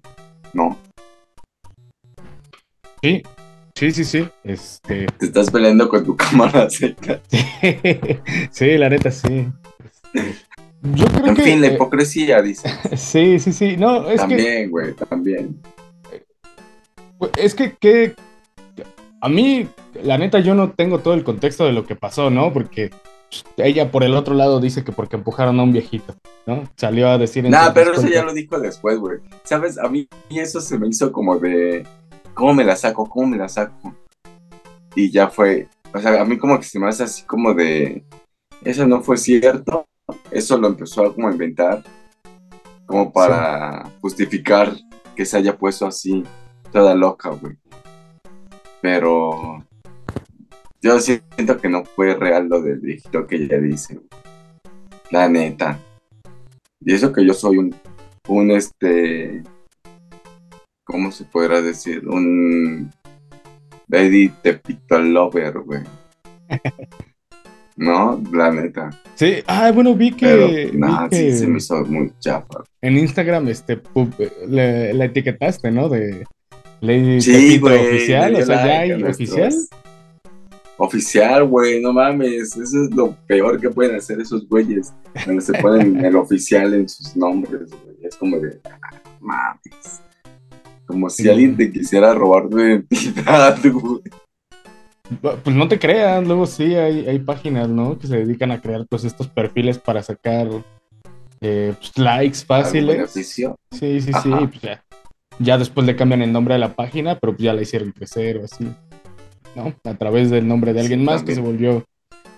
¿No? 0.54 0.78
Sí, 3.02 3.24
sí, 3.76 3.92
sí, 3.92 4.04
sí. 4.04 4.28
Este, 4.44 5.06
Te 5.20 5.26
estás 5.26 5.50
peleando 5.52 5.90
con 5.90 6.04
tu 6.04 6.16
cámara 6.18 6.70
seca. 6.70 7.22
sí, 8.52 8.78
la 8.78 8.90
neta, 8.90 9.12
sí. 9.12 9.48
Este, 9.84 10.36
yo 10.94 11.06
creo 11.08 11.28
En 11.28 11.36
que. 11.36 11.44
fin, 11.44 11.62
la 11.62 11.68
eh, 11.68 11.74
hipocresía, 11.76 12.42
dice. 12.42 12.70
sí, 12.98 13.40
sí, 13.40 13.54
sí. 13.54 13.78
No, 13.78 14.08
es 14.10 14.22
que. 14.22 14.28
También, 14.28 14.72
güey, 14.72 14.94
también. 14.94 15.62
Pues, 17.18 17.32
Es 17.38 17.56
que, 17.56 17.74
que 17.74 18.16
a 19.22 19.30
mí, 19.30 19.68
la 20.04 20.18
neta, 20.18 20.40
yo 20.40 20.54
no 20.56 20.72
tengo 20.72 21.00
todo 21.00 21.14
el 21.14 21.24
contexto 21.24 21.66
de 21.66 21.72
lo 21.72 21.86
que 21.86 21.96
pasó, 21.96 22.30
¿no? 22.30 22.52
Porque 22.52 22.92
ella 23.58 23.90
por 23.90 24.04
el 24.04 24.14
otro 24.16 24.36
lado 24.36 24.60
dice 24.60 24.84
que 24.84 24.92
porque 24.92 25.16
empujaron 25.16 25.60
a 25.60 25.64
un 25.64 25.72
viejito, 25.72 26.16
¿no? 26.46 26.70
Salió 26.76 27.10
a 27.10 27.18
decir... 27.18 27.46
en 27.46 27.52
Nah, 27.52 27.72
pero 27.74 27.94
eso 27.94 28.08
ya 28.08 28.24
lo 28.24 28.34
dijo 28.34 28.60
después, 28.60 29.00
güey. 29.00 29.20
¿Sabes? 29.44 29.78
A 29.78 29.88
mí 29.90 30.08
eso 30.30 30.60
se 30.62 30.78
me 30.78 30.88
hizo 30.88 31.12
como 31.12 31.40
de, 31.40 31.88
¿cómo 32.34 32.54
me 32.54 32.64
la 32.64 32.76
saco? 32.76 33.08
¿Cómo 33.08 33.28
me 33.28 33.38
la 33.38 33.48
saco? 33.48 33.96
Y 34.96 35.12
ya 35.12 35.28
fue, 35.30 35.68
o 35.94 36.00
sea, 36.00 36.22
a 36.22 36.26
mí 36.26 36.38
como 36.38 36.58
que 36.60 36.66
se 36.66 36.80
me 36.80 36.88
hace 36.88 37.04
así 37.04 37.24
como 37.24 37.54
de, 37.54 38.04
eso 38.64 38.86
no 38.88 39.02
fue 39.02 39.18
cierto, 39.18 39.86
eso 40.32 40.58
lo 40.58 40.68
empezó 40.68 41.06
a 41.06 41.14
como 41.14 41.32
inventar, 41.32 41.84
como 42.86 43.12
para 43.12 43.90
justificar 44.02 44.74
que 45.16 45.26
se 45.26 45.38
haya 45.38 45.58
puesto 45.58 45.88
así, 45.88 46.24
toda 46.72 46.96
loca, 46.96 47.30
güey. 47.30 47.56
Pero 48.82 49.64
yo 50.82 51.00
siento 51.00 51.58
que 51.58 51.70
no 51.70 51.86
fue 51.86 52.16
real 52.16 52.48
lo 52.50 52.62
del 52.62 52.80
viejito 52.80 53.26
que 53.26 53.38
ella 53.38 53.58
dice, 53.58 53.96
güey. 53.96 54.08
la 55.12 55.30
neta. 55.30 55.80
Y 56.82 56.94
eso 56.94 57.14
que 57.14 57.26
yo 57.26 57.34
soy 57.34 57.58
un, 57.58 57.76
un 58.28 58.52
este, 58.52 59.42
¿cómo 60.84 61.12
se 61.12 61.26
podrá 61.26 61.62
decir? 61.62 62.08
Un 62.08 62.92
Lady 63.88 64.30
Tepito 64.42 65.00
Lover, 65.00 65.60
güey. 65.60 65.82
No, 67.76 68.22
la 68.32 68.52
neta. 68.52 68.92
Sí, 69.16 69.38
ah, 69.48 69.72
bueno, 69.72 69.96
vi 69.96 70.12
que, 70.12 70.28
Pero 70.28 70.48
vi 70.48 70.78
nada, 70.78 71.10
que 71.10 71.32
sí 71.32 71.38
se 71.40 71.48
me 71.48 71.58
hizo 71.58 71.84
muy 71.86 72.12
chafa. 72.20 72.64
en 72.82 73.00
Instagram 73.00 73.48
este, 73.48 73.82
le, 74.48 74.94
la 74.94 75.06
etiquetaste, 75.06 75.72
¿no? 75.72 75.90
De 75.90 76.24
Lady 76.82 77.20
Sí, 77.20 77.32
Pepito 77.32 77.62
güey. 77.70 77.88
oficial, 77.88 78.36
o 78.36 78.46
sea, 78.46 78.66
ya 78.68 78.80
hay 78.82 78.90
nuestros- 78.90 79.16
oficial. 79.32 79.54
Oficial, 80.78 81.44
güey, 81.48 81.82
no 81.82 81.94
mames. 81.94 82.56
Eso 82.56 82.84
es 82.84 82.92
lo 82.96 83.16
peor 83.26 83.60
que 83.60 83.72
pueden 83.72 83.96
hacer 83.96 84.20
esos 84.22 84.48
güeyes. 84.48 84.94
Cuando 85.24 85.42
se 85.42 85.54
ponen 85.54 85.98
el 86.06 86.16
oficial 86.16 86.76
en 86.76 86.88
sus 86.88 87.16
nombres, 87.16 87.72
güey. 87.72 87.98
Es 88.04 88.16
como 88.18 88.38
de, 88.38 88.60
ah, 88.66 89.02
mames. 89.20 90.00
Como 90.94 91.10
si 91.10 91.28
alguien 91.28 91.58
te 91.58 91.72
quisiera 91.72 92.14
robar 92.14 92.48
tu 92.48 92.60
identidad, 92.60 93.58
güey. 93.74 94.02
Pues 95.44 95.56
no 95.56 95.68
te 95.68 95.80
creas, 95.80 96.24
luego 96.24 96.46
sí 96.46 96.76
hay, 96.76 97.08
hay 97.08 97.18
páginas, 97.18 97.68
¿no? 97.68 97.98
Que 97.98 98.06
se 98.06 98.18
dedican 98.18 98.52
a 98.52 98.62
crear 98.62 98.86
pues 98.88 99.04
estos 99.06 99.28
perfiles 99.28 99.80
para 99.80 100.04
sacar 100.04 100.48
eh, 101.42 101.74
pues, 101.80 101.98
likes 101.98 102.46
¿Algún 102.48 102.64
fáciles. 102.64 103.12
Sí, 103.12 103.24
sí, 103.24 104.02
sí, 104.02 104.12
Ajá. 104.14 104.40
pues 104.48 104.62
ya. 104.62 104.84
Ya 105.40 105.58
después 105.58 105.88
le 105.88 105.96
cambian 105.96 106.22
el 106.22 106.32
nombre 106.32 106.54
a 106.54 106.60
la 106.60 106.76
página, 106.76 107.20
pero 107.20 107.34
pues 107.34 107.44
ya 107.44 107.54
la 107.54 107.64
hicieron 107.64 107.92
crecer 107.92 108.38
o 108.38 108.46
así. 108.46 108.72
¿No? 109.56 109.74
A 109.84 109.96
través 109.96 110.30
del 110.30 110.48
nombre 110.48 110.74
de 110.74 110.82
alguien 110.82 111.00
Sí, 111.00 111.06
más 111.08 111.24
que 111.24 111.34
se 111.34 111.42
volvió 111.42 111.86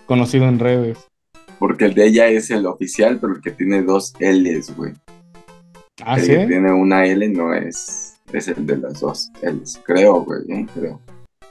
conocido 0.06 0.48
en 0.48 0.58
redes. 0.58 0.96
Porque 1.58 1.84
el 1.84 1.92
de 1.92 2.06
ella 2.06 2.28
es 2.28 2.50
el 2.50 2.64
oficial, 2.64 3.18
pero 3.20 3.34
el 3.34 3.42
que 3.42 3.50
tiene 3.50 3.82
dos 3.82 4.14
L's, 4.18 4.74
güey. 4.74 4.94
Ah, 6.04 6.16
el 6.16 6.22
sí. 6.22 6.30
que 6.32 6.46
tiene 6.46 6.72
una 6.72 7.06
L 7.06 7.26
no 7.28 7.54
es, 7.54 8.15
es 8.32 8.48
el 8.48 8.66
de 8.66 8.78
las 8.78 9.00
dos 9.00 9.30
L's. 9.42 9.80
Creo, 9.84 10.22
güey, 10.22 10.40
¿eh? 10.48 10.66
creo. 10.74 11.00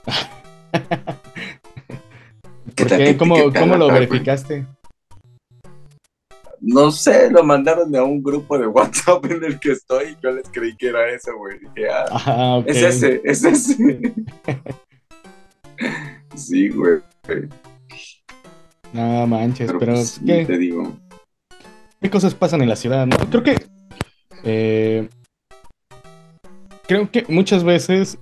¿Cómo, 3.17 3.35
cómo 3.53 3.75
lo 3.77 3.85
güey? 3.85 3.99
verificaste? 3.99 4.65
No 6.61 6.91
sé, 6.91 7.29
lo 7.29 7.43
mandaron 7.43 7.95
a 7.95 8.03
un 8.03 8.23
grupo 8.23 8.57
de 8.57 8.67
WhatsApp 8.67 9.23
en 9.25 9.43
el 9.43 9.59
que 9.59 9.73
estoy 9.73 10.09
y 10.09 10.17
yo 10.21 10.31
les 10.31 10.49
creí 10.49 10.75
que 10.75 10.87
era 10.87 11.07
ese, 11.09 11.31
güey. 11.31 11.59
Dije, 11.59 11.89
ah, 11.89 12.05
Ah, 12.25 12.63
es 12.65 12.81
ese, 12.81 13.21
es 13.23 13.43
ese. 13.43 14.13
sí, 16.35 16.69
güey. 16.69 16.99
No 18.93 19.27
manches, 19.27 19.67
Pero, 19.67 19.79
pero 19.79 19.93
pues, 19.93 20.19
¿qué? 20.25 20.45
te 20.45 20.57
digo. 20.57 20.93
qué 22.01 22.09
cosas 22.09 22.33
pasan 22.33 22.61
en 22.61 22.69
la 22.69 22.75
ciudad, 22.75 23.05
¿no? 23.05 23.17
Creo 23.29 23.43
que 23.43 23.57
eh, 24.43 25.09
creo 26.87 27.09
que 27.11 27.25
muchas 27.27 27.63
veces, 27.63 28.17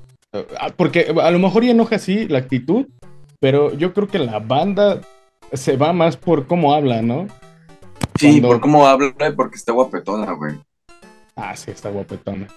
ah, 0.59 0.71
porque 0.75 1.13
a 1.21 1.31
lo 1.31 1.39
mejor 1.39 1.63
ya 1.63 1.71
enoja 1.71 1.95
así 1.95 2.27
la 2.27 2.39
actitud, 2.39 2.87
pero 3.39 3.73
yo 3.73 3.93
creo 3.93 4.07
que 4.07 4.19
la 4.19 4.39
banda 4.39 5.01
se 5.53 5.77
va 5.77 5.93
más 5.93 6.17
por 6.17 6.47
cómo 6.47 6.73
habla, 6.73 7.01
¿no? 7.01 7.27
Sí, 8.15 8.41
por 8.41 8.59
cómo 8.59 8.87
habla 8.87 9.13
y 9.29 9.31
porque 9.33 9.55
está 9.55 9.71
guapetona, 9.71 10.31
güey. 10.33 10.55
Ah, 11.35 11.55
sí, 11.55 11.71
está 11.71 11.89
guapetona. 11.89 12.47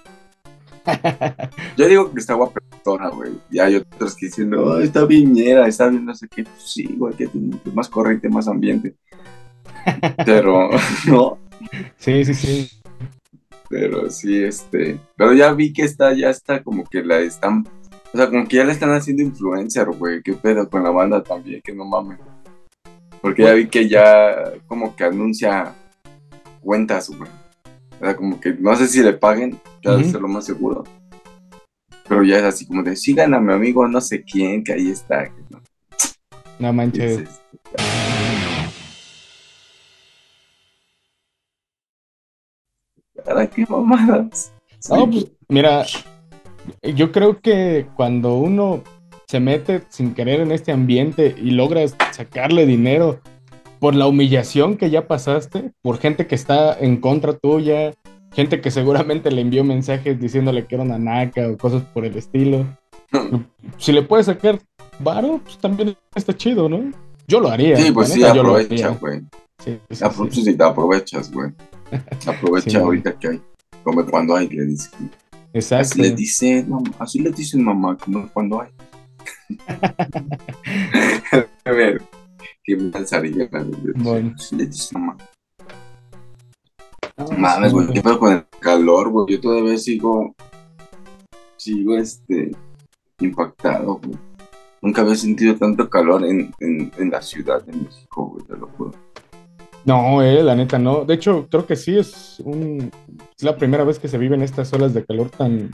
Yo 1.77 1.89
digo 1.89 2.13
que 2.13 2.21
está 2.21 2.35
guapetona, 2.35 3.09
güey. 3.09 3.33
Y 3.51 3.59
hay 3.59 3.77
otros 3.77 4.15
que 4.15 4.27
dicen, 4.27 4.51
no, 4.51 4.79
está 4.79 5.05
viñera, 5.05 5.67
está 5.67 5.89
bien, 5.89 6.05
no 6.05 6.15
sé 6.15 6.29
qué. 6.29 6.45
Pues 6.45 6.63
sí, 6.63 6.95
güey, 6.97 7.15
que 7.15 7.27
tiene 7.27 7.57
más 7.75 7.89
corriente, 7.89 8.29
más 8.29 8.49
ambiente. 8.49 8.95
Pero, 10.25 10.71
no. 11.07 11.39
Sí, 11.97 12.25
sí, 12.25 12.35
sí. 12.35 12.71
Pero 13.69 14.11
sí, 14.11 14.43
este. 14.43 14.99
Pero 15.17 15.33
ya 15.33 15.53
vi 15.53 15.73
que 15.73 15.83
está, 15.83 16.13
ya 16.13 16.31
está 16.31 16.63
como 16.63 16.85
que 16.85 17.03
la 17.03 17.19
están. 17.19 17.67
O 18.13 18.17
sea, 18.17 18.29
como 18.29 18.47
que 18.47 18.57
ya 18.57 18.65
le 18.65 18.73
están 18.73 18.91
haciendo 18.93 19.23
influencer, 19.23 19.87
güey. 19.91 20.23
¿Qué 20.23 20.33
pedo 20.35 20.69
con 20.69 20.83
la 20.83 20.91
banda 20.91 21.23
también? 21.23 21.61
Que 21.63 21.75
no 21.75 21.85
mames. 21.85 22.19
Porque 23.21 23.43
ya 23.43 23.55
vi 23.55 23.67
que 23.67 23.89
ya 23.89 24.53
como 24.67 24.95
que 24.95 25.05
anuncia 25.05 25.75
cuentas, 26.61 27.11
güey. 27.11 27.31
O 28.01 28.05
sea, 28.05 28.17
como 28.17 28.41
que 28.41 28.55
no 28.55 28.77
sé 28.77 28.87
si 28.89 29.03
le 29.03 29.15
paguen, 29.15 29.59
ya 29.83 29.97
uh 29.97 30.05
ser 30.05 30.21
lo 30.21 30.29
más 30.29 30.45
seguro. 30.45 30.85
Pero 32.09 32.23
ya 32.23 32.39
es 32.39 32.45
así 32.45 32.67
como 32.67 32.83
de, 32.83 32.95
sigan 32.95 33.35
a 33.35 33.41
mi 33.41 33.53
amigo 33.53 33.87
no 33.89 34.01
sé 34.01 34.23
quién, 34.23 34.63
que 34.63 34.75
ahí 34.75 34.91
está. 34.91 35.29
no, 35.51 35.61
no 36.59 36.73
manches. 36.73 37.25
¿Para 43.25 43.47
qué 43.47 43.65
mamadas? 43.69 44.53
No, 44.89 45.11
pues 45.11 45.27
mira, 45.49 45.85
yo 46.83 47.13
creo 47.13 47.41
que 47.41 47.87
cuando 47.97 48.35
uno 48.35 48.83
se 49.27 49.41
mete 49.41 49.83
sin 49.89 50.15
querer 50.15 50.41
en 50.41 50.53
este 50.53 50.73
ambiente 50.73 51.35
y 51.37 51.51
logras 51.51 51.97
sacarle 52.13 52.67
dinero 52.67 53.21
por 53.81 53.95
la 53.95 54.07
humillación 54.07 54.77
que 54.77 54.91
ya 54.91 55.07
pasaste, 55.07 55.73
por 55.83 55.99
gente 55.99 56.27
que 56.27 56.35
está 56.35 56.79
en 56.79 56.99
contra 56.99 57.37
tuya, 57.37 57.93
gente 58.33 58.61
que 58.61 58.71
seguramente 58.71 59.31
le 59.31 59.41
envió 59.41 59.65
mensajes 59.65 60.21
diciéndole 60.21 60.67
que 60.67 60.77
era 60.77 60.85
una 60.85 60.99
naca 60.99 61.49
o 61.49 61.57
cosas 61.57 61.83
por 61.83 62.05
el 62.05 62.17
estilo. 62.17 62.67
si 63.79 63.93
le 63.93 64.03
puedes 64.03 64.27
sacar 64.27 64.61
varo, 64.99 65.41
pues 65.45 65.59
también 65.59 65.97
está 66.15 66.33
chido, 66.37 66.69
¿no? 66.69 66.93
Yo 67.27 67.41
lo 67.41 67.49
haría. 67.49 67.77
Sí, 67.77 67.91
pues 67.93 68.11
sí, 68.11 68.23
aprovecha, 68.25 68.91
güey. 68.91 69.23
Sí, 69.65 69.81
sí, 69.91 70.45
sí. 70.45 70.55
te 70.57 70.65
aprovechas, 70.65 71.33
güey. 71.33 71.53
Aprovecha 72.27 72.81
ahorita 72.81 73.19
que 73.19 73.29
hay. 73.29 73.43
Como 73.83 74.05
cuando 74.07 74.37
hay, 74.37 74.49
le 74.49 74.65
dicen. 74.65 75.11
Exacto. 75.53 75.83
Así 75.83 76.03
le 76.03 76.11
dicen, 76.11 76.69
mamá, 76.69 76.91
así 76.99 77.19
le 77.19 77.31
dicen 77.31 77.65
mamá, 77.65 77.97
como 77.97 78.29
cuando 78.29 78.61
hay. 78.61 78.71
a 81.65 81.71
ver, 81.71 82.03
qué 82.63 82.77
pensaría. 82.77 83.49
Bueno. 83.97 84.35
Así 84.37 84.57
le 84.57 84.67
dicen 84.67 85.01
mamá. 85.01 85.17
No, 87.17 87.27
Mames, 87.39 87.73
güey, 87.73 87.87
qué 87.93 88.03
pedo 88.03 88.19
con 88.19 88.33
el 88.33 88.45
calor, 88.61 89.09
güey. 89.09 89.27
Yo 89.31 89.41
todavía 89.41 89.79
sigo, 89.79 90.35
sigo, 91.57 91.97
este, 91.97 92.53
impactado, 93.21 93.95
güey. 93.95 94.19
Nunca 94.83 95.01
había 95.01 95.15
sentido 95.15 95.57
tanto 95.57 95.89
calor 95.89 96.25
en, 96.25 96.53
en, 96.61 96.93
en 96.99 97.11
la 97.11 97.23
ciudad 97.23 97.65
de 97.65 97.73
México, 97.73 98.27
güey, 98.27 98.45
te 98.45 98.57
lo 98.57 98.67
juro. 98.69 98.93
No, 99.87 100.21
eh, 100.21 100.43
la 100.43 100.57
neta 100.57 100.81
no. 100.81 101.05
De 101.05 101.15
hecho, 101.15 101.47
creo 101.49 101.65
que 101.65 101.77
sí 101.77 101.97
es 101.97 102.43
un 102.45 102.91
es 103.37 103.43
la 103.45 103.57
primera 103.57 103.85
vez 103.85 104.01
que 104.01 104.09
se 104.09 104.19
viven 104.19 104.43
estas 104.43 104.73
olas 104.73 104.93
de 104.93 105.05
calor 105.05 105.31
tan 105.31 105.71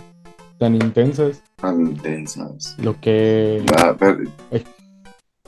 tan 0.58 0.74
intensas. 0.74 1.42
Tan 1.56 1.80
intensas. 1.80 2.76
Lo 2.78 3.00
que 3.00 3.64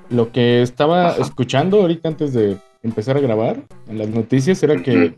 lo 0.09 0.33
que 0.33 0.63
estaba 0.63 1.11
escuchando 1.17 1.83
ahorita 1.83 2.09
antes 2.09 2.33
de 2.33 2.57
empezar 2.83 3.19
a 3.19 3.21
grabar 3.21 3.63
en 3.87 3.99
las 3.99 4.09
noticias 4.09 4.63
era 4.63 4.83
que 4.83 5.15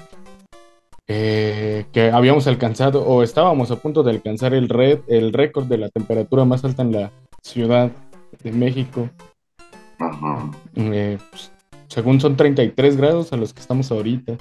eh, 1.07 1.87
que 1.93 2.11
habíamos 2.11 2.49
alcanzado 2.49 3.05
o 3.07 3.23
estábamos 3.23 3.71
a 3.71 3.77
punto 3.77 4.03
de 4.03 4.11
alcanzar 4.11 4.55
el 4.55 4.69
red 4.69 5.01
el 5.07 5.33
récord 5.33 5.67
de 5.67 5.79
la 5.79 5.89
temperatura 5.89 6.45
más 6.45 6.65
alta 6.65 6.83
en 6.83 6.91
la 6.91 7.13
ciudad 7.43 7.93
de 8.43 8.51
México. 8.51 9.09
Ajá. 10.01 10.51
Eh, 10.75 11.17
pues, 11.31 11.53
según 11.89 12.21
son 12.21 12.37
33 12.37 12.97
grados 12.97 13.33
a 13.33 13.37
los 13.37 13.53
que 13.53 13.61
estamos 13.61 13.91
ahorita. 13.91 14.37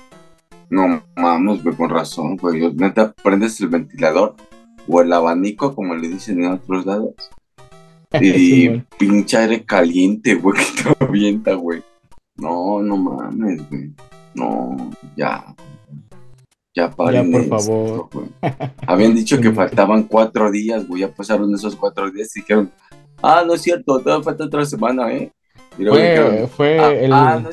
No 0.70 1.04
mames, 1.16 1.64
güey, 1.64 1.76
con 1.76 1.90
razón, 1.90 2.38
güey. 2.38 2.74
Neta, 2.74 3.14
prendes 3.24 3.60
el 3.62 3.68
ventilador 3.68 4.36
o 4.88 5.02
el 5.02 5.14
abanico, 5.14 5.76
como 5.76 5.96
le 5.96 6.08
dicen 6.08 6.44
en 6.44 6.52
otros 6.54 6.86
lados. 6.86 7.14
Y 8.22 8.70
pinche 8.98 9.36
aire 9.36 9.66
caliente, 9.66 10.36
güey, 10.36 10.58
que 10.76 10.94
te 10.94 11.04
avienta, 11.04 11.54
güey. 11.56 11.84
No, 12.38 12.82
no 12.82 12.96
mames, 12.96 13.68
güey. 13.70 13.92
No, 14.34 14.76
ya. 15.18 15.54
Ya 16.74 16.92
paren 16.92 17.32
Ya, 17.32 17.40
por 17.40 17.48
favor. 17.48 18.10
Habían 18.86 19.16
dicho 19.16 19.40
que 19.42 19.52
faltaban 19.52 20.04
cuatro 20.04 20.52
días, 20.52 20.88
güey. 20.88 21.02
Ya 21.02 21.14
pasaron 21.14 21.54
esos 21.54 21.76
cuatro 21.76 22.10
días 22.12 22.36
y 22.36 22.42
dijeron, 22.42 22.72
ah, 23.22 23.44
no 23.46 23.54
es 23.54 23.62
cierto, 23.62 24.00
todavía 24.00 24.24
falta 24.24 24.46
otra 24.46 24.66
semana, 24.66 25.12
¿eh? 25.14 25.32
Fue, 25.78 26.48
fue 26.56 26.80
ah, 26.80 26.92
el. 26.94 27.14
Ah, 27.14 27.44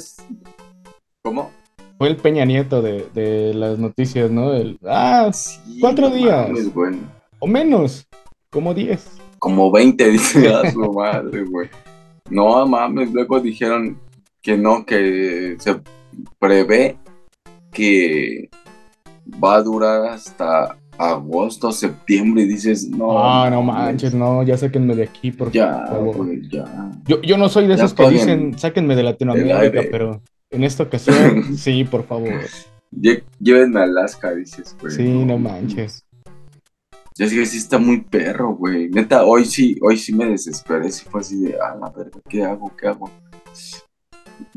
¿Cómo? 1.23 1.51
Fue 1.99 2.09
el 2.09 2.17
Peña 2.17 2.45
Nieto 2.45 2.83
de, 2.83 3.07
de 3.15 3.55
las 3.55 3.79
noticias, 3.79 4.31
¿no? 4.31 4.55
El, 4.55 4.79
ah, 4.87 5.31
cuatro 5.81 6.11
días. 6.11 6.51
O 7.39 7.47
menos, 7.47 8.07
como 8.51 8.75
diez. 8.75 9.19
Como 9.39 9.71
veinte, 9.71 10.11
dice 10.11 10.49
a 10.55 10.71
su 10.71 10.93
madre, 10.93 11.45
güey. 11.45 11.69
No 12.31 12.67
mames, 12.67 13.13
luego 13.13 13.41
dijeron 13.41 14.01
que 14.41 14.57
no, 14.57 14.85
que 14.85 15.57
se 15.59 15.81
prevé 16.39 16.97
que 17.73 18.49
va 19.43 19.57
a 19.57 19.63
durar 19.63 20.07
hasta 20.07 20.77
agosto, 20.99 21.73
septiembre 21.73 22.43
y 22.43 22.49
dices, 22.49 22.89
no. 22.89 23.19
Ah, 23.19 23.49
no 23.51 23.63
manches, 23.63 24.15
no, 24.15 24.43
ya 24.43 24.57
sáquenme 24.57 24.95
de 24.95 25.05
aquí, 25.05 25.33
por 25.33 25.51
ya, 25.51 25.87
favor. 25.87 26.29
ya. 26.51 26.91
Yo, 27.07 27.21
yo 27.23 27.39
no 27.39 27.49
soy 27.49 27.67
de 27.67 27.75
esos 27.75 27.95
que 27.95 28.09
dicen, 28.09 28.59
sáquenme 28.59 28.95
de 28.95 29.03
Latinoamérica, 29.03 29.83
pero 29.91 30.23
en 30.51 30.65
esta 30.65 30.85
ocasión, 30.85 31.57
sí, 31.57 31.85
por 31.85 32.05
favor. 32.05 32.41
Llévenme 33.41 33.81
a 33.81 33.85
Alaska, 33.85 34.33
dices, 34.33 34.77
güey. 34.81 34.95
Sí, 34.95 35.25
no 35.25 35.39
manches. 35.39 36.05
Ya 37.17 37.29
que 37.29 37.45
sí 37.47 37.59
está 37.59 37.79
muy 37.79 38.01
perro, 38.01 38.55
güey. 38.55 38.89
Neta, 38.89 39.25
hoy 39.25 39.45
sí, 39.45 39.77
hoy 39.83 39.99
sí 39.99 40.15
me 40.15 40.27
desesperé. 40.27 40.91
Sí 40.91 41.05
fue 41.11 41.21
así 41.21 41.41
de, 41.43 41.57
ah, 41.61 41.77
la 41.79 41.91
verga, 41.91 42.19
¿qué 42.29 42.43
hago? 42.43 42.75
¿Qué 42.77 42.89
hago? 42.89 43.11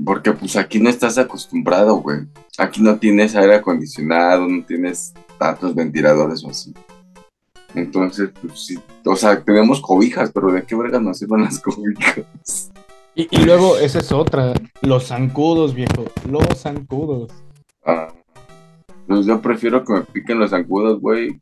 Porque 0.03 0.31
pues 0.31 0.55
aquí 0.55 0.79
no 0.79 0.89
estás 0.89 1.17
acostumbrado, 1.17 1.95
güey. 1.97 2.21
Aquí 2.57 2.81
no 2.81 2.97
tienes 2.97 3.35
aire 3.35 3.55
acondicionado, 3.55 4.47
no 4.47 4.63
tienes 4.65 5.13
tantos 5.37 5.75
ventiladores 5.75 6.43
o 6.43 6.49
así. 6.49 6.73
Entonces, 7.75 8.29
pues 8.41 8.65
sí, 8.65 8.79
o 9.05 9.15
sea, 9.15 9.43
tenemos 9.43 9.81
cobijas, 9.81 10.31
pero 10.33 10.51
¿de 10.51 10.63
qué 10.63 10.75
verga 10.75 10.99
nos 10.99 11.19
sirven 11.19 11.43
las 11.43 11.59
cobijas? 11.61 12.71
Y, 13.13 13.27
y, 13.31 13.45
luego, 13.45 13.77
esa 13.77 13.99
es 13.99 14.11
otra, 14.11 14.53
los 14.81 15.07
zancudos, 15.07 15.73
viejo, 15.73 16.05
los 16.29 16.45
zancudos. 16.57 17.31
Ah, 17.85 18.13
pues 19.07 19.25
yo 19.25 19.41
prefiero 19.41 19.83
que 19.85 19.93
me 19.93 20.01
piquen 20.01 20.39
los 20.39 20.51
zancudos, 20.51 20.99
güey, 20.99 21.39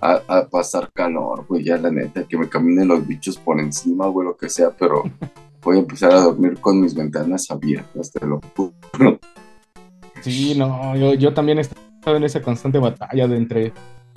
a, 0.00 0.20
a, 0.26 0.48
pasar 0.48 0.90
calor, 0.92 1.44
güey, 1.48 1.64
ya 1.64 1.76
la 1.76 1.90
neta, 1.90 2.24
que 2.24 2.36
me 2.36 2.48
caminen 2.48 2.88
los 2.88 3.06
bichos 3.06 3.36
por 3.36 3.60
encima, 3.60 4.06
güey, 4.08 4.26
lo 4.26 4.36
que 4.36 4.48
sea, 4.48 4.70
pero 4.70 5.04
voy 5.62 5.76
a 5.76 5.80
empezar 5.80 6.12
a 6.12 6.20
dormir 6.20 6.58
con 6.60 6.80
mis 6.80 6.94
ventanas 6.94 7.50
abiertas, 7.50 8.10
te 8.10 8.26
lo 8.26 8.40
juro. 8.56 9.18
Sí, 10.20 10.54
no, 10.56 10.96
yo, 10.96 11.14
yo 11.14 11.34
también 11.34 11.58
estoy 11.58 11.91
en 12.04 12.24
esa 12.24 12.42
constante 12.42 12.78
batalla 12.78 13.28
de 13.28 13.36
entre 13.36 13.72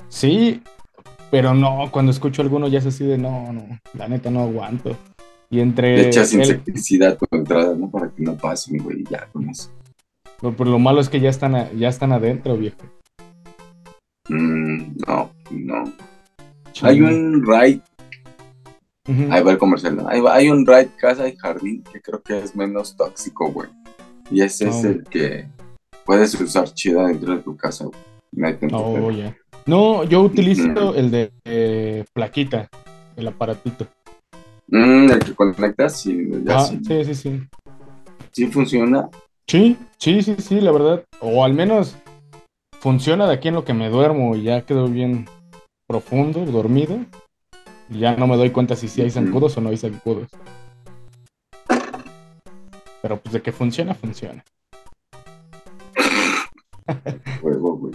sí, 0.09 0.61
pero 1.31 1.53
no, 1.53 1.89
cuando 1.91 2.11
escucho 2.11 2.41
alguno 2.41 2.67
ya 2.67 2.79
es 2.79 2.85
así 2.85 3.05
de 3.05 3.17
no, 3.17 3.51
no, 3.53 3.79
la 3.93 4.07
neta 4.07 4.29
no 4.29 4.41
aguanto. 4.41 4.95
Y 5.49 5.59
entre. 5.59 5.95
Le 5.95 6.07
echas 6.07 6.33
insecticida 6.33 7.09
a 7.09 7.15
tu 7.15 7.25
entrada, 7.31 7.75
¿no? 7.75 7.89
Para 7.89 8.09
que 8.09 8.23
no 8.23 8.35
pasen, 8.35 8.77
güey, 8.77 9.03
ya 9.09 9.27
con 9.31 9.49
eso. 9.49 9.71
Pero, 10.41 10.65
lo 10.65 10.79
malo 10.79 10.99
es 10.99 11.09
que 11.09 11.19
ya 11.19 11.29
están, 11.29 11.77
ya 11.77 11.87
están 11.87 12.11
adentro, 12.11 12.57
viejo. 12.57 12.77
Mm, 14.27 14.97
no, 15.07 15.31
no. 15.51 15.93
Hay 16.81 17.01
un 17.01 17.45
raid. 17.45 17.79
Ahí 19.29 19.43
va 19.43 19.51
el 19.51 19.57
comercial. 19.57 19.95
¿no? 19.97 20.07
Hay, 20.07 20.49
un 20.49 20.65
raid 20.65 20.87
casa 20.97 21.27
y 21.27 21.35
jardín 21.35 21.83
que 21.91 22.01
creo 22.01 22.21
que 22.21 22.39
es 22.39 22.55
menos 22.55 22.95
tóxico, 22.95 23.51
güey. 23.51 23.69
Y 24.31 24.41
ese 24.41 24.67
es 24.67 24.83
el 24.83 25.03
que 25.03 25.47
puedes 26.05 26.39
usar 26.39 26.71
chida 26.73 27.07
dentro 27.07 27.35
de 27.35 27.41
tu 27.41 27.57
casa. 27.57 27.85
Oh, 28.71 29.11
no, 29.65 30.03
yo 30.03 30.21
utilizo 30.21 30.93
el 30.93 31.09
de 31.09 31.31
eh, 31.45 32.05
plaquita, 32.13 32.69
el 33.15 33.27
aparatito. 33.27 33.87
Mm, 34.67 35.09
el 35.11 35.19
que 35.19 35.33
conectas, 35.33 36.01
sí, 36.01 36.29
ah, 36.49 36.59
sí. 36.59 36.79
sí, 36.85 37.15
sí, 37.15 37.47
sí. 38.33 38.47
funciona. 38.47 39.09
Sí, 39.47 39.77
sí, 39.97 40.21
sí, 40.21 40.35
sí, 40.39 40.61
la 40.61 40.71
verdad. 40.71 41.05
O 41.19 41.43
al 41.43 41.53
menos 41.53 41.95
funciona 42.79 43.27
de 43.27 43.33
aquí 43.33 43.47
en 43.47 43.55
lo 43.55 43.63
que 43.63 43.73
me 43.73 43.89
duermo 43.89 44.35
y 44.35 44.43
ya 44.43 44.61
quedo 44.61 44.87
bien 44.87 45.27
profundo, 45.87 46.45
dormido. 46.45 46.99
Y 47.89 47.99
ya 47.99 48.15
no 48.15 48.27
me 48.27 48.35
doy 48.35 48.49
cuenta 48.49 48.75
si 48.75 48.87
sí 48.87 49.01
hay 49.01 49.11
zancudos 49.11 49.57
o 49.57 49.61
no 49.61 49.69
hay 49.69 49.77
zancudos. 49.77 50.27
Pero 53.01 53.19
pues 53.19 53.33
de 53.33 53.41
que 53.41 53.51
funciona, 53.51 53.93
funciona. 53.93 54.43
Huevo, 57.41 57.77
güey. 57.77 57.93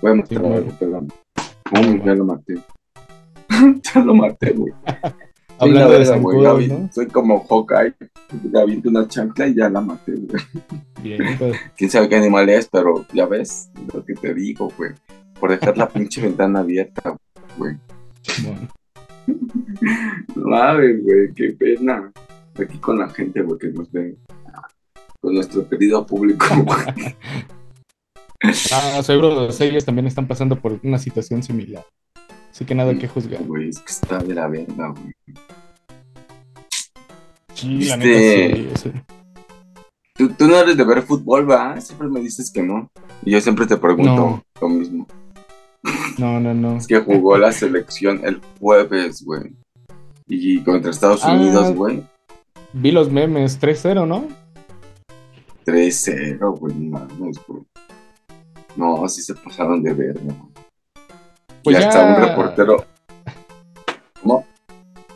Voy 0.00 0.10
a 0.10 0.56
algo, 0.56 0.70
perdón. 0.78 1.08
ya 2.04 2.14
lo 2.14 2.24
maté. 2.24 2.54
ya 3.94 4.00
lo 4.00 4.14
maté, 4.14 4.52
güey. 4.52 4.72
Hablando 5.58 5.98
de 5.98 6.04
zancudos, 6.04 6.68
¿no? 6.68 6.88
Soy 6.92 7.06
como 7.06 7.44
Hawkeye. 7.48 7.94
Ya 8.52 8.60
aviento 8.60 8.90
una 8.90 9.08
chancla 9.08 9.48
y 9.48 9.54
ya 9.54 9.68
la 9.68 9.80
maté, 9.80 10.12
güey. 10.12 10.42
Bien, 11.02 11.20
pues. 11.38 11.58
Quién 11.76 11.90
sabe 11.90 12.08
qué 12.08 12.16
animal 12.16 12.48
es, 12.48 12.68
pero 12.68 13.04
ya 13.12 13.26
ves 13.26 13.70
lo 13.92 14.04
que 14.04 14.14
te 14.14 14.34
digo, 14.34 14.70
güey. 14.76 14.92
Por 15.40 15.50
dejar 15.50 15.76
la 15.76 15.88
pinche 15.88 16.20
ventana 16.20 16.60
abierta, 16.60 17.16
güey. 17.56 17.76
Bueno. 18.44 18.68
Mames, 20.36 21.02
güey, 21.02 21.32
qué 21.34 21.50
pena. 21.58 22.12
Aquí 22.56 22.78
con 22.78 22.98
la 22.98 23.08
gente, 23.08 23.42
güey, 23.42 23.58
que 23.58 23.68
nos 23.68 23.90
ve. 23.90 24.16
Con 25.20 25.34
nuestro 25.34 25.68
querido 25.68 26.06
público, 26.06 26.46
güey. 26.64 27.16
Ah, 28.72 29.02
seguro 29.02 29.34
los 29.34 29.60
ellos 29.60 29.84
también 29.84 30.06
están 30.06 30.26
pasando 30.28 30.60
por 30.60 30.78
una 30.84 30.98
situación 30.98 31.42
similar. 31.42 31.84
Así 32.50 32.64
que 32.64 32.74
nada 32.74 32.94
que 32.96 33.08
juzgar. 33.08 33.42
Güey, 33.44 33.68
es 33.68 33.78
que 33.80 33.92
está 33.92 34.18
de 34.18 34.34
la 34.34 34.46
verga, 34.48 34.88
güey. 34.88 35.12
Sí, 37.54 37.84
la 37.84 37.96
neta 37.96 38.56
sí, 38.56 38.68
sí. 38.82 38.92
Tú, 40.14 40.28
tú 40.30 40.46
no 40.46 40.56
eres 40.56 40.76
de 40.76 40.84
ver 40.84 41.02
fútbol, 41.02 41.46
¿verdad? 41.46 41.80
Siempre 41.80 42.08
me 42.08 42.20
dices 42.20 42.50
que 42.50 42.62
no. 42.62 42.90
Y 43.24 43.32
yo 43.32 43.40
siempre 43.40 43.66
te 43.66 43.76
pregunto 43.76 44.14
No. 44.14 44.44
lo 44.60 44.68
mismo. 44.68 45.06
No, 46.18 46.40
no, 46.40 46.54
no. 46.54 46.76
Es 46.76 46.86
que 46.86 46.98
jugó 47.00 47.38
la 47.38 47.52
selección 47.52 48.20
el 48.24 48.40
jueves, 48.60 49.22
güey. 49.24 49.52
Y 50.26 50.60
contra 50.62 50.90
Estados 50.90 51.24
Ah. 51.24 51.32
Unidos, 51.34 51.72
güey. 51.74 52.04
Vi 52.72 52.90
los 52.90 53.10
memes 53.10 53.58
3-0, 53.60 54.06
¿no? 54.06 54.26
3-0, 55.64 56.58
güey, 56.58 56.74
mames, 56.74 57.38
güey. 57.46 57.62
No, 58.76 59.08
sí 59.08 59.22
se 59.22 59.34
pasaron 59.34 59.82
de 59.82 59.92
verga. 59.92 60.20
güey. 60.22 60.36
Pues 61.64 61.76
y 61.76 61.80
ya, 61.80 61.88
hasta 61.88 62.04
un 62.04 62.16
reportero. 62.28 62.84
¿Cómo? 64.22 64.44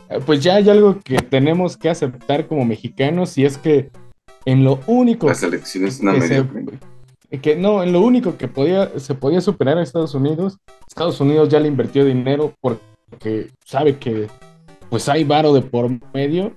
eh, 0.09 0.19
pues 0.25 0.41
ya 0.43 0.55
hay 0.55 0.69
algo 0.69 0.99
que 1.03 1.17
tenemos 1.17 1.77
que 1.77 1.89
aceptar 1.89 2.47
como 2.47 2.65
mexicanos 2.65 3.37
y 3.37 3.45
es 3.45 3.57
que 3.57 3.89
en 4.45 4.63
lo 4.63 4.79
único 4.87 5.27
La 5.27 5.35
selección 5.35 5.85
es 5.87 5.99
una 6.01 6.13
que, 6.15 6.21
se- 6.21 7.39
que 7.41 7.55
no, 7.55 7.81
en 7.81 7.93
lo 7.93 8.01
único 8.01 8.37
que 8.37 8.47
podía, 8.47 8.99
se 8.99 9.15
podía 9.15 9.41
superar 9.41 9.77
a 9.77 9.83
Estados 9.83 10.13
Unidos, 10.13 10.57
Estados 10.87 11.19
Unidos 11.21 11.49
ya 11.49 11.59
le 11.59 11.67
invirtió 11.67 12.05
dinero 12.05 12.53
porque 12.61 13.49
sabe 13.65 13.97
que 13.97 14.27
pues 14.89 15.09
hay 15.09 15.23
varo 15.23 15.53
de 15.53 15.61
por 15.61 15.89
medio 16.13 16.53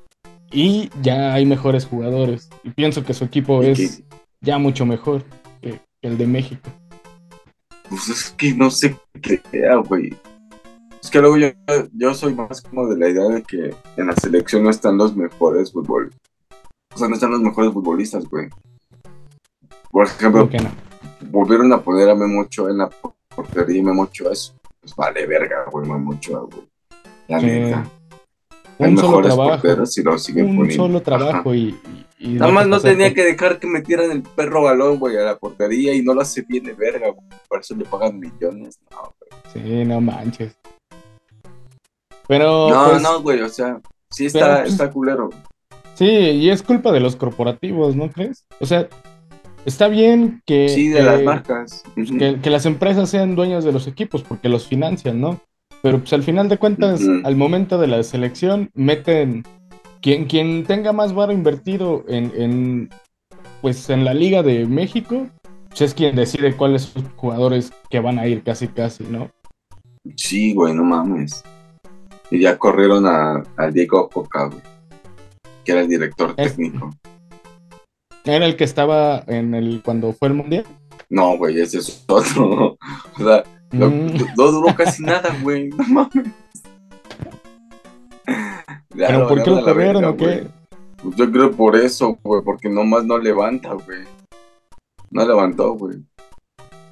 y 0.50 0.90
ya 1.02 1.32
hay 1.32 1.46
mejores 1.46 1.86
jugadores. 1.86 2.50
Y 2.64 2.70
pienso 2.70 3.04
que 3.04 3.14
su 3.14 3.24
equipo 3.24 3.62
es 3.62 4.02
ya 4.42 4.58
mucho 4.58 4.84
mejor 4.84 5.22
que, 5.62 5.80
que 6.00 6.08
el 6.08 6.18
de 6.18 6.26
México. 6.26 6.68
Pues 7.88 8.08
es 8.08 8.30
que 8.30 8.52
no 8.54 8.70
sé 8.70 8.96
qué 9.22 9.40
sea, 9.50 9.76
güey. 9.76 10.14
Es 11.02 11.10
que 11.10 11.20
luego 11.20 11.36
yo, 11.36 11.48
yo 11.92 12.14
soy 12.14 12.34
más 12.34 12.60
como 12.62 12.86
de 12.88 12.96
la 12.96 13.08
idea 13.08 13.24
de 13.28 13.42
que 13.42 13.74
en 13.96 14.06
la 14.08 14.14
selección 14.16 14.64
no 14.64 14.70
están 14.70 14.98
los 14.98 15.14
mejores 15.16 15.72
fútbol. 15.72 16.12
O 16.94 16.98
sea, 16.98 17.08
no 17.08 17.14
están 17.14 17.30
los 17.30 17.40
mejores 17.40 17.72
futbolistas, 17.72 18.24
güey. 18.28 18.48
Por 19.90 20.06
ejemplo, 20.06 20.42
¿Por 20.42 20.50
qué 20.50 20.58
no? 20.58 20.70
volvieron 21.30 21.72
a 21.72 21.80
poner 21.80 22.08
a 22.10 22.14
Memo 22.14 22.40
Ochoa 22.40 22.70
en 22.70 22.78
la 22.78 22.90
portería 23.34 23.78
y 23.78 23.82
Memo 23.82 24.02
Ochoa 24.02 24.32
es, 24.32 24.54
pues 24.80 24.94
vale 24.96 25.26
verga, 25.26 25.64
güey, 25.70 25.86
Memo 25.88 26.10
Ochoa, 26.12 26.40
güey. 26.40 26.66
La 27.28 27.40
Sí. 27.40 27.46
neta. 27.46 27.90
Un 28.78 28.98
solo 28.98 29.22
trabajo. 29.22 29.66
lo 29.68 30.18
siguen 30.18 30.46
Un 30.50 30.56
poniendo. 30.56 30.84
solo 30.86 31.00
trabajo 31.02 31.54
y, 31.54 31.74
y- 32.18 32.32
y 32.32 32.34
Nada 32.34 32.52
más 32.52 32.66
no 32.66 32.78
tenía 32.80 33.12
que- 33.14 33.24
dejar 33.24 33.58
que 33.58 33.66
metieran 33.66 34.10
el 34.10 34.22
perro 34.22 34.62
balón, 34.62 34.98
güey, 34.98 35.16
a 35.16 35.22
la 35.22 35.36
portería 35.38 35.94
y 35.94 36.02
no 36.02 36.12
lo 36.14 36.20
hace 36.22 36.42
bien 36.42 36.64
de 36.64 36.72
verga, 36.74 37.08
güey. 37.10 37.26
Por 37.48 37.60
eso 37.60 37.74
le 37.74 37.84
pagan 37.84 38.18
millones. 38.18 38.78
No, 38.90 39.14
güey. 39.18 39.42
Sí, 39.52 39.84
no 39.84 40.00
manches. 40.00 40.56
Pero 42.28 42.68
No, 42.70 42.90
pues, 42.90 43.02
no, 43.02 43.22
güey, 43.22 43.40
o 43.40 43.48
sea, 43.48 43.80
sí 44.10 44.26
está, 44.26 44.40
Pero, 44.40 44.56
pues, 44.60 44.72
está 44.72 44.90
culero. 44.90 45.30
sí, 45.94 46.04
y 46.06 46.50
es 46.50 46.62
culpa 46.62 46.92
de 46.92 47.00
los 47.00 47.16
corporativos, 47.16 47.94
¿no 47.96 48.10
crees? 48.10 48.44
O 48.60 48.66
sea, 48.66 48.88
está 49.64 49.88
bien 49.88 50.42
que, 50.44 50.68
Sí, 50.68 50.88
de 50.88 50.98
que- 50.98 51.02
las 51.04 51.22
marcas. 51.22 51.82
Que, 51.94 52.40
que 52.42 52.50
las 52.50 52.66
empresas 52.66 53.08
sean 53.10 53.36
dueñas 53.36 53.64
de 53.64 53.72
los 53.72 53.86
equipos 53.86 54.22
porque 54.22 54.48
los 54.48 54.66
financian, 54.66 55.20
¿no? 55.20 55.40
Pero 55.86 56.00
pues 56.00 56.12
al 56.14 56.24
final 56.24 56.48
de 56.48 56.58
cuentas, 56.58 57.00
al 57.22 57.36
momento 57.36 57.78
de 57.78 57.86
la 57.86 58.02
selección, 58.02 58.70
meten 58.74 59.44
quien, 60.02 60.24
quien 60.24 60.64
tenga 60.64 60.92
más 60.92 61.14
varo 61.14 61.30
invertido 61.32 62.04
en, 62.08 62.32
en, 62.36 62.90
pues 63.60 63.88
en 63.88 64.04
la 64.04 64.12
Liga 64.12 64.42
de 64.42 64.66
México, 64.66 65.28
pues 65.68 65.80
es 65.82 65.94
quien 65.94 66.16
decide 66.16 66.56
cuáles 66.56 66.82
son 66.82 67.04
los 67.04 67.12
jugadores 67.12 67.72
que 67.88 68.00
van 68.00 68.18
a 68.18 68.26
ir 68.26 68.42
casi 68.42 68.66
casi, 68.66 69.04
¿no? 69.04 69.30
Sí, 70.16 70.54
güey, 70.54 70.74
no 70.74 70.82
mames. 70.82 71.44
Y 72.32 72.40
ya 72.40 72.58
corrieron 72.58 73.06
a, 73.06 73.44
a 73.56 73.70
Diego 73.70 74.08
Coca, 74.08 74.46
güey, 74.46 74.60
que 75.64 75.70
era 75.70 75.82
el 75.82 75.88
director 75.88 76.34
Es- 76.36 76.56
técnico. 76.56 76.90
Era 78.24 78.44
el 78.44 78.56
que 78.56 78.64
estaba 78.64 79.22
en 79.28 79.54
el 79.54 79.82
cuando 79.84 80.12
fue 80.12 80.26
el 80.26 80.34
mundial. 80.34 80.64
No, 81.08 81.38
güey, 81.38 81.60
ese 81.60 81.78
es 81.78 82.04
otro. 82.08 82.76
O 83.20 83.24
sea, 83.24 83.44
no, 83.72 83.90
Mm. 83.90 84.12
no 84.36 84.52
duró 84.52 84.74
casi 84.74 85.02
nada, 85.04 85.36
güey, 85.42 85.68
no 85.68 85.84
mames. 85.88 86.26
¿Pero 88.88 89.28
por 89.28 89.42
qué 89.42 89.50
lo 89.50 89.62
corrieron 89.62 90.04
o 90.04 90.16
qué? 90.16 90.46
Pues 91.02 91.16
yo 91.16 91.30
creo 91.30 91.52
por 91.52 91.76
eso, 91.76 92.18
güey, 92.22 92.42
porque 92.42 92.68
nomás 92.68 93.04
no 93.04 93.18
levanta, 93.18 93.74
güey. 93.74 94.00
No 95.10 95.26
levantó, 95.26 95.74
güey. 95.74 95.98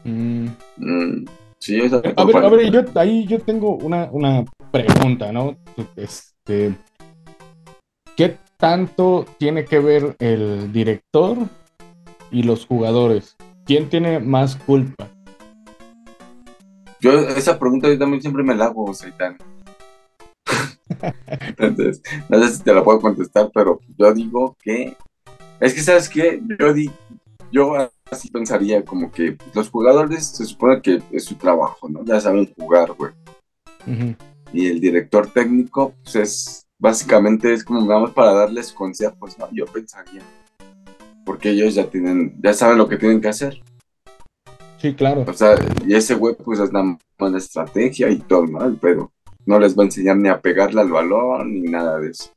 Mm. 0.05 0.47
Mm, 0.77 1.25
sí, 1.59 1.81
esa 1.81 1.97
A 2.17 2.25
ver, 2.25 2.37
a 2.37 2.49
ver, 2.49 2.71
yo 2.71 2.83
ahí 2.97 3.27
yo 3.27 3.41
tengo 3.41 3.77
una, 3.77 4.09
una 4.13 4.45
pregunta, 4.71 5.33
¿no? 5.33 5.57
Este, 5.97 6.75
¿qué 8.17 8.37
tanto 8.59 9.25
tiene 9.39 9.65
que 9.65 9.79
ver 9.79 10.15
el 10.19 10.71
director 10.73 11.39
y 12.31 12.43
los 12.43 12.67
jugadores? 12.67 13.37
¿Quién 13.65 13.89
tiene 13.89 14.21
más 14.21 14.57
culpa? 14.57 15.09
Yo, 17.05 17.12
esa 17.29 17.59
pregunta 17.59 17.87
yo 17.87 17.99
también 17.99 18.23
siempre 18.23 18.43
me 18.43 18.55
la 18.55 18.64
hago, 18.64 18.95
Seitan. 18.95 19.37
Entonces, 21.59 22.01
no 22.31 22.43
sé 22.43 22.55
si 22.55 22.62
te 22.62 22.73
la 22.73 22.83
puedo 22.83 22.99
contestar, 22.99 23.51
pero 23.53 23.79
yo 23.99 24.14
digo 24.14 24.57
que. 24.59 24.97
Es 25.61 25.75
que, 25.75 25.83
¿sabes 25.83 26.09
qué? 26.09 26.40
Yo, 26.59 26.73
di, 26.73 26.90
yo 27.53 27.75
así 28.11 28.31
pensaría 28.31 28.83
como 28.87 29.12
que 29.12 29.37
los 29.53 29.69
jugadores 29.69 30.29
se 30.29 30.47
supone 30.47 30.81
que 30.81 31.03
es 31.11 31.25
su 31.25 31.35
trabajo, 31.35 31.90
¿no? 31.90 32.03
Ya 32.07 32.19
saben 32.23 32.51
jugar, 32.55 32.93
güey. 32.93 33.12
Y 34.55 34.69
el 34.69 34.81
director 34.81 35.27
técnico, 35.27 35.93
pues 36.03 36.17
es. 36.17 36.67
Básicamente 36.79 37.53
es 37.53 37.64
como 37.64 37.85
vamos 37.85 38.12
para 38.12 38.33
darles 38.33 38.73
consejos, 38.73 39.38
¿no? 39.38 39.47
Yo 39.53 39.67
pensaría. 39.67 40.23
Porque 41.27 41.51
ellos 41.51 41.75
ya 41.75 41.85
tienen, 41.85 42.35
ya 42.43 42.55
saben 42.55 42.79
lo 42.79 42.88
que 42.88 42.97
tienen 42.97 43.21
que 43.21 43.29
hacer. 43.29 43.62
Sí, 44.85 44.92
claro. 44.92 45.25
O 45.27 45.33
sea, 45.33 45.55
y 45.87 45.94
ese 45.94 46.14
güey 46.14 46.35
pues 46.35 46.61
es 46.61 46.68
una 46.68 46.99
buena 47.18 47.38
estrategia 47.38 48.11
y 48.11 48.18
todo, 48.18 48.47
¿no? 48.47 48.62
El 48.66 48.77
pedo. 48.77 49.11
No 49.47 49.59
les 49.59 49.75
va 49.75 49.83
a 49.83 49.87
enseñar 49.87 50.18
ni 50.18 50.29
a 50.29 50.38
pegarle 50.42 50.79
al 50.83 50.90
balón 50.90 51.55
ni 51.55 51.70
nada 51.70 51.99
de 52.01 52.11
eso. 52.11 52.31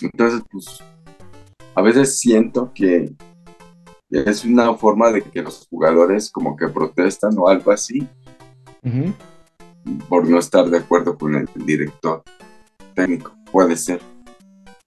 Entonces, 0.00 0.40
pues, 0.50 0.82
a 1.74 1.82
veces 1.82 2.18
siento 2.18 2.72
que 2.74 3.12
es 4.08 4.42
una 4.46 4.72
forma 4.72 5.12
de 5.12 5.20
que 5.20 5.42
los 5.42 5.66
jugadores 5.68 6.30
como 6.30 6.56
que 6.56 6.68
protestan 6.68 7.34
o 7.36 7.46
algo 7.46 7.72
así 7.72 8.08
por 10.08 10.26
no 10.26 10.38
estar 10.38 10.64
de 10.70 10.78
acuerdo 10.78 11.18
con 11.18 11.34
el 11.34 11.46
director 11.66 12.22
técnico. 12.94 13.34
Puede 13.52 13.76
ser. 13.76 14.00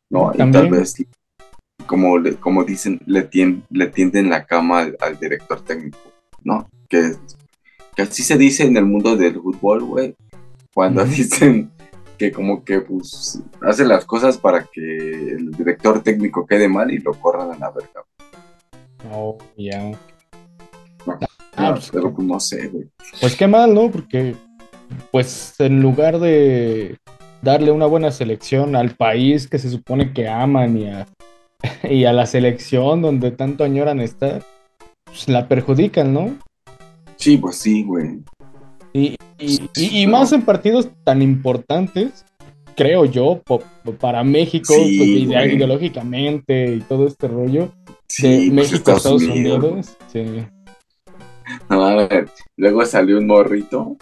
No, 0.10 0.32
y 0.34 0.38
tal 0.52 0.72
vez, 0.72 0.96
como, 1.86 2.18
le- 2.18 2.38
como 2.38 2.64
dicen, 2.64 3.00
le, 3.06 3.30
tien- 3.30 3.62
le 3.70 3.86
tienden 3.90 4.32
la 4.32 4.44
cama 4.48 4.80
al, 4.80 4.98
al 5.02 5.20
director 5.20 5.62
técnico, 5.62 6.00
¿no? 6.48 6.70
Que, 6.90 7.12
que 7.96 8.02
así 8.02 8.24
se 8.24 8.38
dice 8.38 8.64
en 8.64 8.78
el 8.78 8.86
mundo 8.86 9.16
del 9.16 9.36
fútbol, 9.36 9.84
güey. 9.84 10.16
Cuando 10.74 11.04
dicen 11.06 11.70
que 12.18 12.32
como 12.32 12.64
que 12.64 12.82
pues 12.82 13.42
hace 13.62 13.86
las 13.86 14.06
cosas 14.06 14.38
para 14.38 14.64
que 14.64 14.82
el 14.82 15.52
director 15.52 16.02
técnico 16.02 16.48
quede 16.48 16.68
mal 16.68 16.92
y 16.92 17.00
lo 17.00 17.14
corran 17.14 17.52
a 17.52 17.58
la 17.58 17.70
verga. 17.70 18.04
Oh, 19.12 19.38
ya. 19.56 19.92
No, 21.06 21.20
Ah, 21.58 21.74
pues, 21.74 21.90
pero 21.92 22.14
pues 22.14 22.28
no 22.28 22.40
sé, 22.40 22.68
güey. 22.68 22.86
Pues 23.20 23.36
qué 23.36 23.48
mal, 23.48 23.74
¿no? 23.74 23.90
Porque, 23.90 24.36
pues, 25.12 25.56
en 25.60 25.82
lugar 25.82 26.20
de 26.20 26.98
darle 27.42 27.72
una 27.72 27.88
buena 27.88 28.12
selección 28.12 28.76
al 28.76 28.92
país 28.92 29.48
que 29.48 29.58
se 29.58 29.72
supone 29.72 30.14
que 30.14 30.28
aman 30.28 30.78
y 30.78 30.88
a, 30.88 31.08
y 31.90 32.06
a 32.06 32.14
la 32.14 32.28
selección 32.28 33.02
donde 33.02 33.32
tanto 33.32 33.64
añoran 33.64 34.00
estar, 34.02 34.44
pues 35.18 35.30
la 35.30 35.48
perjudican, 35.48 36.14
¿no? 36.14 36.38
Sí, 37.16 37.38
pues 37.38 37.56
sí, 37.58 37.84
güey. 37.84 38.20
Y, 38.94 39.16
y, 39.40 39.62
y- 39.76 40.02
y 40.04 40.08
más 40.08 40.32
en 40.32 40.44
partidos 40.44 40.90
tan 41.04 41.22
importantes, 41.22 42.26
creo 42.76 43.06
yo, 43.06 43.42
para 44.00 44.24
México, 44.24 44.74
Sí, 44.76 45.26
pues, 45.28 45.52
ideológicamente 45.54 46.76
y 46.76 46.80
todo 46.82 47.08
este 47.08 47.28
rollo 47.28 47.72
Sí, 48.08 48.28
de 48.28 48.38
pues, 48.38 48.72
México, 48.72 48.92
Estados, 48.92 49.24
Unidos. 49.24 49.60
güey. 49.72 49.84
Sí. 50.12 50.46
No, 51.70 51.86
a 51.86 51.96
ver, 52.08 52.30
luego 52.56 52.86
salió 52.86 53.18
un 53.18 53.28
morrito 53.28 53.98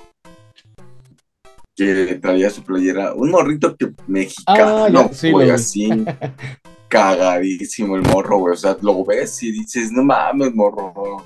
que 1.76 2.16
traía 2.22 2.50
su 2.50 2.64
playera, 2.64 3.14
un 3.14 3.32
morrito 3.32 3.76
que 3.76 3.92
mexicano, 4.08 4.86
Ah, 4.86 4.90
ya, 4.90 5.10
sí, 5.14 5.32
güey, 5.32 5.50
así, 5.50 5.90
cagadísimo 6.88 7.96
el 7.96 8.04
morro, 8.04 8.40
güey, 8.40 8.54
o 8.54 8.58
sea, 8.58 8.78
lo 8.82 9.04
ves 9.04 9.42
y 9.44 9.52
dices, 9.52 9.92
no 9.92 10.04
mames, 10.04 10.54
morro, 10.54 11.26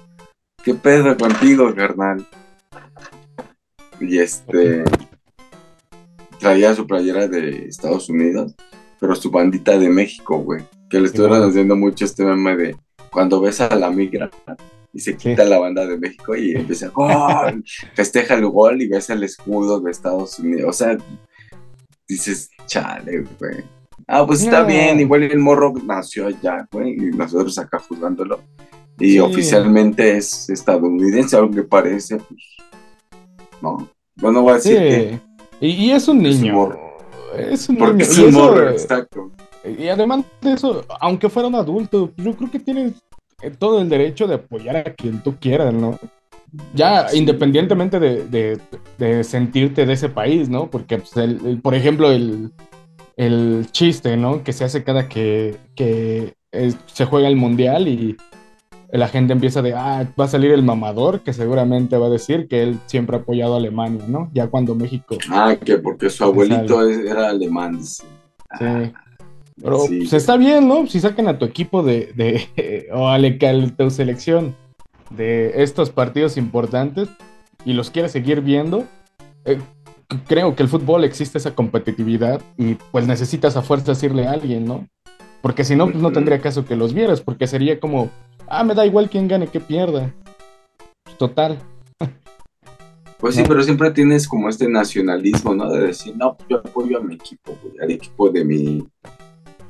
qué 0.63 0.73
pedo 0.73 1.15
contigo, 1.17 1.73
carnal. 1.75 2.25
Y 3.99 4.19
este, 4.19 4.83
traía 6.39 6.73
su 6.73 6.87
playera 6.87 7.27
de 7.27 7.65
Estados 7.67 8.09
Unidos, 8.09 8.55
pero 8.99 9.15
su 9.15 9.29
bandita 9.29 9.77
de 9.77 9.89
México, 9.89 10.39
güey, 10.39 10.63
que 10.89 10.99
le 10.99 11.07
estuvieron 11.07 11.47
haciendo 11.47 11.75
mucho 11.75 12.05
este 12.05 12.23
meme 12.23 12.55
de 12.55 12.77
cuando 13.11 13.41
ves 13.41 13.59
a 13.61 13.75
la 13.75 13.89
migra 13.89 14.29
y 14.93 14.99
se 14.99 15.15
quita 15.15 15.43
la 15.43 15.59
banda 15.59 15.85
de 15.85 15.97
México 15.97 16.35
y 16.35 16.55
empieza 16.55 16.89
gol, 16.89 17.63
festeja 17.93 18.35
el 18.35 18.47
gol 18.47 18.81
y 18.81 18.87
ves 18.87 19.09
el 19.09 19.23
escudo 19.23 19.79
de 19.79 19.91
Estados 19.91 20.39
Unidos. 20.39 20.69
O 20.69 20.73
sea, 20.73 20.97
dices, 22.07 22.49
chale, 22.65 23.25
güey. 23.39 23.78
Ah, 24.07 24.25
pues 24.25 24.41
está 24.43 24.61
No. 24.61 24.67
bien, 24.67 24.99
igual 24.99 25.23
el 25.23 25.39
morro 25.39 25.73
nació 25.85 26.27
allá, 26.27 26.67
güey, 26.71 26.93
y 26.93 27.11
nosotros 27.15 27.57
acá 27.59 27.79
juzgándolo. 27.79 28.39
Y 28.99 29.11
Sí. 29.13 29.19
oficialmente 29.19 30.17
es 30.17 30.49
estadounidense, 30.49 31.37
aunque 31.37 31.63
parece, 31.63 32.17
pues, 32.17 32.41
no. 33.61 33.87
Bueno, 34.15 34.41
voy 34.41 34.53
a 34.53 34.59
Sí. 34.59 34.73
decir 34.73 35.19
que, 35.19 35.29
Y, 35.61 35.67
y 35.71 35.91
es 35.91 36.07
un 36.07 36.25
Es 36.25 36.35
un 36.37 36.41
niño. 36.41 36.53
morro. 36.53 36.79
Es 37.37 37.67
un 37.67 37.75
porque 37.75 37.93
niño. 37.95 38.05
es 38.05 38.17
Y 38.17 38.21
un 38.23 38.29
eso, 38.29 38.39
morro, 38.39 38.69
exacto. 38.69 39.31
Y 39.77 39.87
además 39.89 40.23
de 40.41 40.53
eso, 40.53 40.85
aunque 41.01 41.27
fuera 41.29 41.49
un 41.49 41.55
adulto, 41.55 42.11
yo 42.15 42.33
creo 42.33 42.49
que 42.49 42.59
tienes 42.59 42.93
eh, 43.41 43.51
todo 43.57 43.81
el 43.81 43.87
derecho 43.89 44.25
de 44.27 44.35
apoyar 44.35 44.75
a 44.77 44.83
quien 44.93 45.21
tú 45.21 45.35
quieras, 45.39 45.73
¿no? 45.73 45.97
Ya 46.73 47.07
Sí. 47.09 47.19
independientemente 47.19 47.99
de, 47.99 48.25
de- 48.25 48.59
de 48.97 49.23
sentirte 49.23 49.85
de 49.85 49.93
ese 49.93 50.09
país, 50.09 50.49
¿no? 50.49 50.69
Porque, 50.69 50.97
pues, 50.97 51.15
el- 51.17 51.45
el- 51.45 51.61
por 51.61 51.73
ejemplo, 51.75 52.11
el, 52.11 52.51
el 53.19 53.67
chiste, 53.71 54.15
¿no? 54.15 54.43
Que 54.43 54.53
se 54.53 54.63
hace 54.63 54.83
cada 54.83 55.09
que, 55.09 55.57
que 55.75 56.33
eh, 56.53 56.73
se 56.85 57.05
juega 57.05 57.27
el 57.27 57.35
mundial 57.35 57.87
y 57.89 58.15
la 58.91 59.07
gente 59.09 59.33
empieza 59.33 59.61
de, 59.61 59.73
ah, 59.73 60.07
va 60.19 60.23
a 60.25 60.27
salir 60.29 60.51
el 60.51 60.63
mamador, 60.63 61.19
que 61.19 61.33
seguramente 61.33 61.97
va 61.97 62.07
a 62.07 62.09
decir 62.09 62.47
que 62.47 62.63
él 62.63 62.79
siempre 62.85 63.17
ha 63.17 63.19
apoyado 63.19 63.55
a 63.55 63.57
Alemania, 63.57 64.03
¿no? 64.07 64.31
Ya 64.33 64.47
cuando 64.47 64.73
México 64.73 65.17
Ah, 65.29 65.55
que 65.63 65.77
porque 65.77 66.09
su 66.09 66.23
abuelito 66.23 66.87
es- 66.87 66.99
era 67.05 67.27
alemán. 67.29 67.83
Sí. 67.83 68.03
Ah, 68.61 68.89
Pero 69.61 69.79
sí. 69.81 69.97
pues 69.99 70.13
está 70.13 70.37
bien, 70.37 70.67
¿no? 70.69 70.87
Si 70.87 71.01
sacan 71.01 71.27
a 71.27 71.37
tu 71.37 71.43
equipo 71.45 71.83
de, 71.83 72.13
de 72.15 72.87
o 72.93 73.09
a 73.09 73.17
la- 73.17 73.37
que 73.37 73.47
a 73.47 73.67
tu 73.75 73.89
selección 73.91 74.55
de 75.09 75.61
estos 75.61 75.89
partidos 75.89 76.37
importantes 76.37 77.09
y 77.65 77.73
los 77.73 77.91
quieres 77.91 78.13
seguir 78.13 78.39
viendo, 78.41 78.85
eh, 79.43 79.59
creo 80.27 80.55
que 80.55 80.63
el 80.63 80.69
fútbol 80.69 81.03
existe 81.03 81.37
esa 81.37 81.55
competitividad 81.55 82.41
y 82.57 82.75
pues 82.91 83.07
necesitas 83.07 83.55
a 83.57 83.61
fuerzas 83.61 84.01
irle 84.03 84.27
a 84.27 84.31
alguien, 84.31 84.65
¿no? 84.65 84.87
Porque 85.41 85.63
si 85.63 85.75
no, 85.75 85.85
pues 85.85 86.01
no 86.01 86.11
tendría 86.11 86.41
caso 86.41 86.65
que 86.65 86.75
los 86.75 86.93
vieras, 86.93 87.21
porque 87.21 87.47
sería 87.47 87.79
como, 87.79 88.09
ah, 88.47 88.63
me 88.63 88.75
da 88.75 88.85
igual 88.85 89.09
quién 89.09 89.27
gane, 89.27 89.47
que 89.47 89.59
pierda. 89.59 90.13
Total. 91.17 91.57
Pues 93.19 93.35
sí, 93.35 93.41
¿no? 93.41 93.47
pero 93.47 93.61
siempre 93.63 93.91
tienes 93.91 94.27
como 94.27 94.49
este 94.49 94.67
nacionalismo, 94.67 95.53
¿no? 95.53 95.69
De 95.71 95.87
decir, 95.87 96.15
no, 96.15 96.37
yo 96.49 96.57
apoyo 96.57 96.97
a 96.97 97.01
mi 97.01 97.15
equipo, 97.15 97.57
güey, 97.61 97.77
al 97.81 97.91
equipo 97.91 98.29
de 98.29 98.43
mi, 98.45 98.87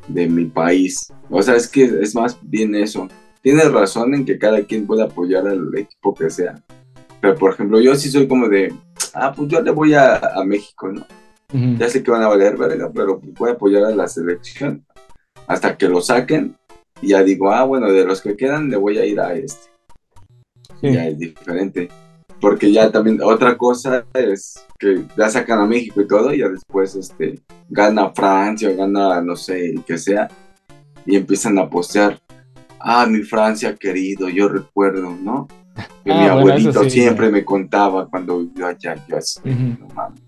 de 0.07 0.27
mi 0.27 0.45
país. 0.45 1.11
O 1.29 1.41
sea, 1.41 1.55
es 1.55 1.67
que 1.67 1.83
es 1.83 2.15
más 2.15 2.37
bien 2.41 2.75
eso. 2.75 3.07
Tienes 3.41 3.71
razón 3.71 4.13
en 4.13 4.25
que 4.25 4.37
cada 4.37 4.63
quien 4.63 4.85
puede 4.85 5.03
apoyar 5.03 5.47
al 5.47 5.75
equipo 5.77 6.13
que 6.13 6.29
sea. 6.29 6.61
Pero, 7.21 7.35
por 7.35 7.53
ejemplo, 7.53 7.79
yo 7.79 7.95
sí 7.95 8.09
soy 8.09 8.27
como 8.27 8.47
de, 8.47 8.73
ah, 9.19 9.33
pues 9.35 9.49
yo 9.49 9.61
le 9.61 9.71
voy 9.71 9.93
a, 9.93 10.15
a 10.17 10.43
México, 10.43 10.91
¿no? 10.91 11.05
Ya 11.51 11.89
sé 11.89 12.03
que 12.03 12.11
van 12.11 12.21
a 12.21 12.27
valer 12.27 12.55
verga, 12.57 12.91
pero 12.93 13.19
pues 13.19 13.33
voy 13.33 13.49
a 13.49 13.53
apoyar 13.53 13.83
a 13.85 13.89
la 13.89 14.07
selección 14.07 14.85
hasta 15.47 15.75
que 15.75 15.89
lo 15.89 15.99
saquen. 15.99 16.55
Y 17.01 17.09
ya 17.09 17.23
digo, 17.23 17.51
ah, 17.51 17.63
bueno, 17.63 17.91
de 17.91 18.05
los 18.05 18.21
que 18.21 18.37
quedan 18.37 18.69
le 18.69 18.77
voy 18.77 18.99
a 18.99 19.05
ir 19.05 19.19
a 19.19 19.33
este. 19.33 19.69
Sí. 20.79 20.93
ya 20.93 21.07
es 21.07 21.17
diferente. 21.17 21.89
Porque 22.39 22.71
ya 22.71 22.91
también 22.91 23.19
otra 23.23 23.57
cosa 23.57 24.05
es 24.13 24.63
que 24.77 25.03
ya 25.17 25.29
sacan 25.29 25.59
a 25.59 25.65
México 25.65 26.01
y 26.01 26.07
todo, 26.07 26.33
y 26.33 26.39
ya 26.39 26.49
después 26.49 26.95
este, 26.95 27.41
gana 27.67 28.11
Francia 28.11 28.69
o 28.69 28.75
gana, 28.75 29.21
no 29.21 29.35
sé, 29.35 29.71
el 29.71 29.83
que 29.83 29.97
sea, 29.97 30.29
y 31.05 31.15
empiezan 31.15 31.57
a 31.57 31.69
postear, 31.69 32.21
ah, 32.79 33.05
mi 33.07 33.23
Francia 33.23 33.75
querido, 33.75 34.29
yo 34.29 34.47
recuerdo, 34.47 35.09
¿no? 35.21 35.47
Que 36.03 36.11
Ah, 36.11 36.19
mi 36.19 36.25
abuelito 36.25 36.83
sí, 36.83 36.89
siempre 36.89 37.29
me 37.29 37.43
contaba 37.45 38.07
cuando 38.09 38.39
vivió 38.39 38.67
allá, 38.67 38.95
yo 39.07 39.17
así, 39.17 39.39
Ujú. 39.39 39.77
no 39.79 39.87
mames. 39.93 40.21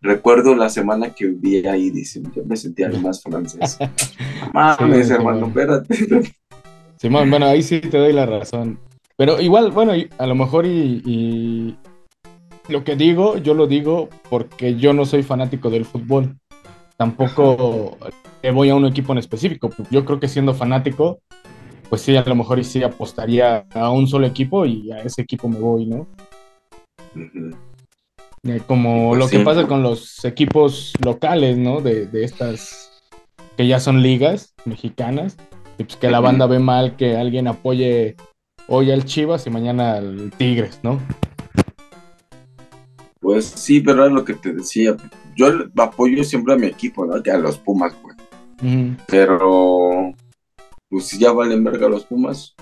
Recuerdo 0.00 0.54
la 0.54 0.68
semana 0.68 1.10
que 1.10 1.26
viví 1.26 1.66
ahí, 1.66 1.90
dice, 1.90 2.20
yo 2.34 2.44
me 2.44 2.56
sentía 2.56 2.88
lo 2.88 3.00
más 3.00 3.22
francés. 3.22 3.78
Mames, 4.52 5.06
Sí, 5.06 5.12
hermano, 5.14 5.46
espérate. 5.46 5.94
Simón, 6.98 7.30
bueno, 7.30 7.46
ahí 7.46 7.62
sí 7.62 7.80
te 7.80 7.96
doy 7.98 8.12
la 8.12 8.26
razón. 8.26 8.78
Pero 9.16 9.40
igual, 9.40 9.70
bueno, 9.70 9.92
a 10.18 10.26
lo 10.26 10.34
mejor 10.34 10.66
y, 10.66 11.02
y 11.06 11.76
lo 12.68 12.84
que 12.84 12.96
digo, 12.96 13.38
yo 13.38 13.54
lo 13.54 13.66
digo 13.66 14.08
porque 14.28 14.76
yo 14.76 14.92
no 14.92 15.04
soy 15.06 15.22
fanático 15.22 15.70
del 15.70 15.84
fútbol. 15.84 16.36
Tampoco 16.96 17.96
le 18.42 18.50
voy 18.50 18.70
a 18.70 18.74
un 18.74 18.84
equipo 18.86 19.12
en 19.12 19.18
específico. 19.18 19.70
Yo 19.90 20.04
creo 20.04 20.20
que 20.20 20.28
siendo 20.28 20.54
fanático, 20.54 21.20
pues 21.94 22.02
sí, 22.02 22.16
a 22.16 22.24
lo 22.24 22.34
mejor 22.34 22.64
sí 22.64 22.82
apostaría 22.82 23.66
a 23.72 23.88
un 23.88 24.08
solo 24.08 24.26
equipo 24.26 24.66
y 24.66 24.90
a 24.90 24.98
ese 24.98 25.22
equipo 25.22 25.48
me 25.48 25.60
voy, 25.60 25.86
¿no? 25.86 26.08
Eh, 28.42 28.60
Como 28.66 29.10
Pues 29.10 29.20
lo 29.20 29.28
que 29.28 29.44
pasa 29.44 29.68
con 29.68 29.84
los 29.84 30.24
equipos 30.24 30.92
locales, 31.04 31.56
¿no? 31.56 31.80
De, 31.80 32.06
de 32.06 32.24
estas 32.24 33.00
que 33.56 33.68
ya 33.68 33.78
son 33.78 34.02
ligas 34.02 34.54
mexicanas. 34.64 35.36
Y 35.78 35.84
pues 35.84 35.96
que 35.96 36.10
la 36.10 36.18
banda 36.18 36.48
ve 36.48 36.58
mal 36.58 36.96
que 36.96 37.16
alguien 37.16 37.46
apoye 37.46 38.16
hoy 38.66 38.90
al 38.90 39.04
Chivas 39.04 39.46
y 39.46 39.50
mañana 39.50 39.92
al 39.94 40.32
Tigres, 40.36 40.80
¿no? 40.82 40.98
Pues 43.20 43.44
sí, 43.44 43.82
pero 43.82 44.04
era 44.04 44.12
lo 44.12 44.24
que 44.24 44.34
te 44.34 44.52
decía. 44.52 44.96
Yo 45.36 45.46
apoyo 45.76 46.24
siempre 46.24 46.54
a 46.54 46.56
mi 46.56 46.66
equipo, 46.66 47.06
¿no? 47.06 47.22
Que 47.22 47.30
a 47.30 47.38
los 47.38 47.56
Pumas, 47.56 47.94
güey. 48.02 48.16
Ujú. 48.64 48.96
Pero, 49.06 50.12
pues 50.88 51.06
si 51.06 51.18
ya 51.18 51.32
valen 51.32 51.64
verga 51.64 51.88
los 51.88 52.04
Pumas, 52.04 52.54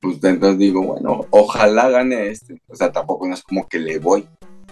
pues 0.00 0.22
entonces 0.24 0.58
digo, 0.58 0.82
bueno, 0.82 1.26
ojalá 1.30 1.88
gane 1.88 2.28
este. 2.28 2.60
O 2.68 2.74
sea, 2.76 2.92
tampoco 2.92 3.26
no 3.26 3.34
es 3.34 3.42
como 3.42 3.68
que 3.68 3.78
le 3.78 3.98
voy. 3.98 4.26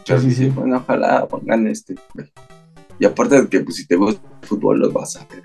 Pero 0.07 0.21
Sí, 0.21 0.31
sí, 0.33 0.49
bueno, 0.49 0.77
ojalá 0.79 1.27
gane 1.43 1.71
este. 1.71 1.95
Y 2.99 3.05
aparte 3.05 3.41
de 3.43 3.49
que, 3.49 3.61
pues 3.61 3.77
si 3.77 3.87
te 3.87 3.97
gusta 3.97 4.21
el 4.43 4.47
fútbol, 4.49 4.79
los 4.81 4.93
vas 4.93 5.17
a 5.17 5.27
ver. 5.27 5.43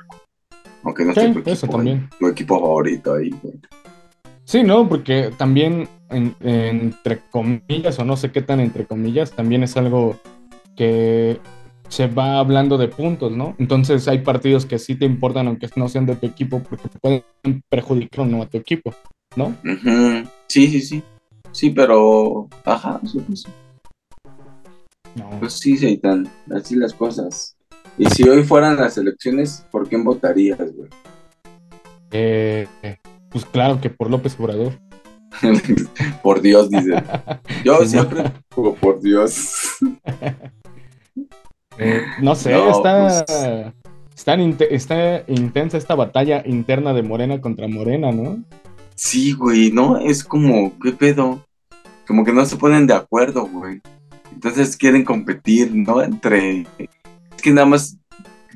Aunque 0.84 1.04
no 1.06 1.12
esté 1.12 1.32
tu 1.34 1.40
equipo, 1.40 1.68
también. 1.68 2.10
tu 2.20 2.28
equipo 2.28 2.60
favorito 2.60 3.14
ahí, 3.16 3.30
güey. 3.42 3.60
Sí, 4.46 4.64
¿no? 4.64 4.88
Porque 4.88 5.32
también, 5.38 5.88
en- 6.10 6.36
entre 6.42 7.20
comillas, 7.32 8.00
o 8.00 8.06
no 8.06 8.16
sé 8.16 8.32
qué 8.32 8.42
tan 8.42 8.60
entre 8.60 8.86
comillas, 8.86 9.32
también 9.32 9.64
es 9.64 9.76
algo 9.76 10.18
que 10.76 11.40
se 11.90 12.08
va 12.08 12.40
hablando 12.40 12.78
de 12.78 12.88
puntos, 12.88 13.32
¿no? 13.32 13.56
Entonces 13.60 14.08
hay 14.08 14.20
partidos 14.20 14.66
que 14.66 14.80
sí 14.80 14.96
te 14.96 15.06
importan, 15.06 15.48
aunque 15.48 15.70
no 15.76 15.88
sean 15.88 16.06
de 16.06 16.16
tu 16.16 16.26
equipo, 16.26 16.62
porque 16.62 16.90
te 16.90 17.00
pueden 17.00 17.24
perjudicar 17.70 18.22
o 18.22 18.26
no 18.26 18.42
a 18.42 18.48
tu 18.48 18.58
equipo, 18.58 18.94
¿no? 19.36 19.56
Sí, 20.48 20.68
sí, 20.68 20.82
sí. 20.82 21.04
Sí, 21.52 21.70
pero, 21.72 22.48
ajá, 22.66 23.00
sí, 23.06 23.20
pues 23.26 23.42
sí. 23.42 23.50
No. 25.16 25.40
Pues 25.40 25.54
sí, 25.54 25.78
Seitan, 25.78 26.30
así 26.54 26.76
las 26.76 26.94
cosas. 26.94 27.56
Y 27.98 28.06
si 28.06 28.30
hoy 28.30 28.44
fueran 28.44 28.78
las 28.78 28.98
elecciones, 28.98 29.66
¿por 29.72 29.90
quién 29.90 30.04
votarías, 30.04 30.60
güey? 30.76 30.90
Eh, 32.12 32.68
pues 33.30 33.46
claro 33.46 33.82
que 33.82 33.90
por 33.90 34.12
López 34.12 34.40
Obrador. 34.40 34.74
por 36.24 36.42
Dios, 36.42 36.70
dice. 36.70 37.04
Yo 37.64 37.84
siempre 37.86 38.32
por 38.50 39.02
Dios. 39.02 39.78
Eh, 41.78 42.04
no 42.22 42.36
sé, 42.36 42.52
No, 42.52 42.72
está, 42.72 43.26
pues- 43.26 43.74
está 44.72 45.24
intensa 45.28 45.78
esta 45.78 45.96
batalla 45.96 46.42
interna 46.46 46.94
de 46.94 47.04
Morena 47.04 47.40
contra 47.40 47.68
Morena, 47.68 48.12
¿no? 48.12 48.44
Sí, 48.96 49.34
güey, 49.34 49.72
¿no? 49.72 49.98
Es 50.00 50.24
como, 50.24 50.74
¿qué 50.80 50.92
pedo? 50.92 51.46
Como 52.08 52.24
que 52.26 52.34
no 52.34 52.46
se 52.46 52.56
ponen 52.58 52.88
de 52.88 52.94
acuerdo, 52.96 53.46
güey. 53.46 53.82
Entonces 54.34 54.76
quieren 54.76 55.04
competir, 55.04 55.72
¿no? 55.76 56.02
Entre... 56.02 56.62
Es 56.80 57.42
que 57.42 57.52
nada 57.52 57.68
más, 57.68 57.98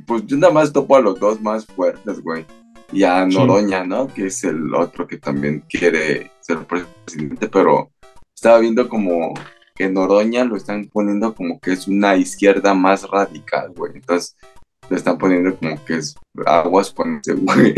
pues 0.07 0.25
yo 0.25 0.37
nada 0.37 0.51
más 0.53 0.73
topo 0.73 0.95
a 0.95 1.01
los 1.01 1.19
dos 1.19 1.39
más 1.41 1.65
fuertes, 1.65 2.21
güey. 2.21 2.45
y 2.93 3.03
a 3.03 3.25
Noroña, 3.25 3.83
¿no? 3.85 4.07
Que 4.07 4.25
es 4.27 4.43
el 4.43 4.73
otro 4.75 5.07
que 5.07 5.17
también 5.17 5.63
quiere 5.69 6.31
ser 6.41 6.57
presidente, 6.65 7.47
pero 7.47 7.89
estaba 8.35 8.59
viendo 8.59 8.89
como 8.89 9.33
que 9.81 9.89
Noroña 9.89 10.43
lo 10.43 10.57
están 10.57 10.85
poniendo 10.93 11.33
como 11.33 11.59
que 11.59 11.71
es 11.71 11.87
una 11.87 12.15
izquierda 12.15 12.75
más 12.75 13.01
radical, 13.09 13.73
güey. 13.75 13.93
Entonces 13.95 14.37
lo 14.87 14.95
están 14.95 15.17
poniendo 15.17 15.55
como 15.55 15.83
que 15.85 15.95
es 15.95 16.15
aguas 16.45 16.91
con 16.91 17.15
ese 17.15 17.33
güey. 17.33 17.73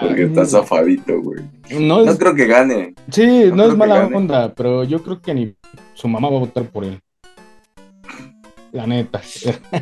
Porque 0.00 0.22
está 0.22 0.44
zafadito, 0.44 1.20
güey. 1.20 1.42
No, 1.80 2.04
creo 2.16 2.36
que 2.36 2.46
gane. 2.46 2.94
Sí, 3.10 3.50
no, 3.52 3.64
es 3.64 3.76
mala 3.76 4.06
onda, 4.06 4.54
pero 4.54 4.84
yo 4.84 5.02
creo 5.02 5.20
que 5.20 5.34
ni 5.34 5.56
su 5.94 6.06
mamá 6.06 6.30
va 6.30 6.36
a 6.36 6.40
votar 6.40 6.70
por 6.70 6.84
él. 6.84 7.00
La 8.70 8.86
neta. 8.86 9.20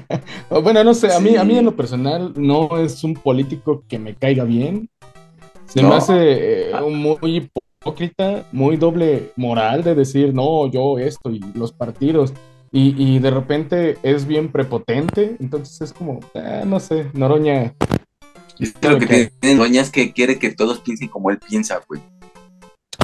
bueno, 0.62 0.82
no 0.82 0.94
sé, 0.94 1.12
a 1.12 1.20
mí, 1.20 1.36
a 1.36 1.44
mí 1.44 1.58
en 1.58 1.66
lo 1.66 1.76
personal 1.76 2.32
no 2.36 2.78
es 2.78 3.04
un 3.04 3.12
político 3.12 3.84
que 3.86 3.98
me 3.98 4.14
caiga 4.14 4.44
bien. 4.44 4.88
Se 5.66 5.82
me 5.82 5.94
hace 5.94 6.70
eh, 6.70 6.80
muy 6.80 7.50
hipócrita, 7.80 8.46
muy 8.52 8.76
doble 8.76 9.32
moral 9.36 9.82
de 9.82 9.94
decir, 9.94 10.34
no, 10.34 10.70
yo 10.70 10.98
esto 10.98 11.30
y 11.30 11.40
los 11.54 11.72
partidos. 11.72 12.34
Y, 12.72 13.18
de 13.18 13.30
repente 13.32 13.98
es 14.04 14.28
bien 14.28 14.52
prepotente, 14.52 15.36
entonces 15.40 15.80
es 15.80 15.92
como, 15.92 16.20
ah, 16.36 16.62
no 16.64 16.78
sé, 16.78 17.10
Noroña. 17.14 17.74
Es 18.60 18.74
lo 18.80 18.98
que, 18.98 19.32
tiene 19.40 19.56
Noroña 19.56 19.80
es 19.80 19.90
que 19.90 20.12
quiere 20.12 20.38
que 20.38 20.50
todos 20.52 20.78
piensen 20.78 21.08
como 21.08 21.30
él 21.30 21.38
piensa, 21.38 21.80
güey. 21.88 22.00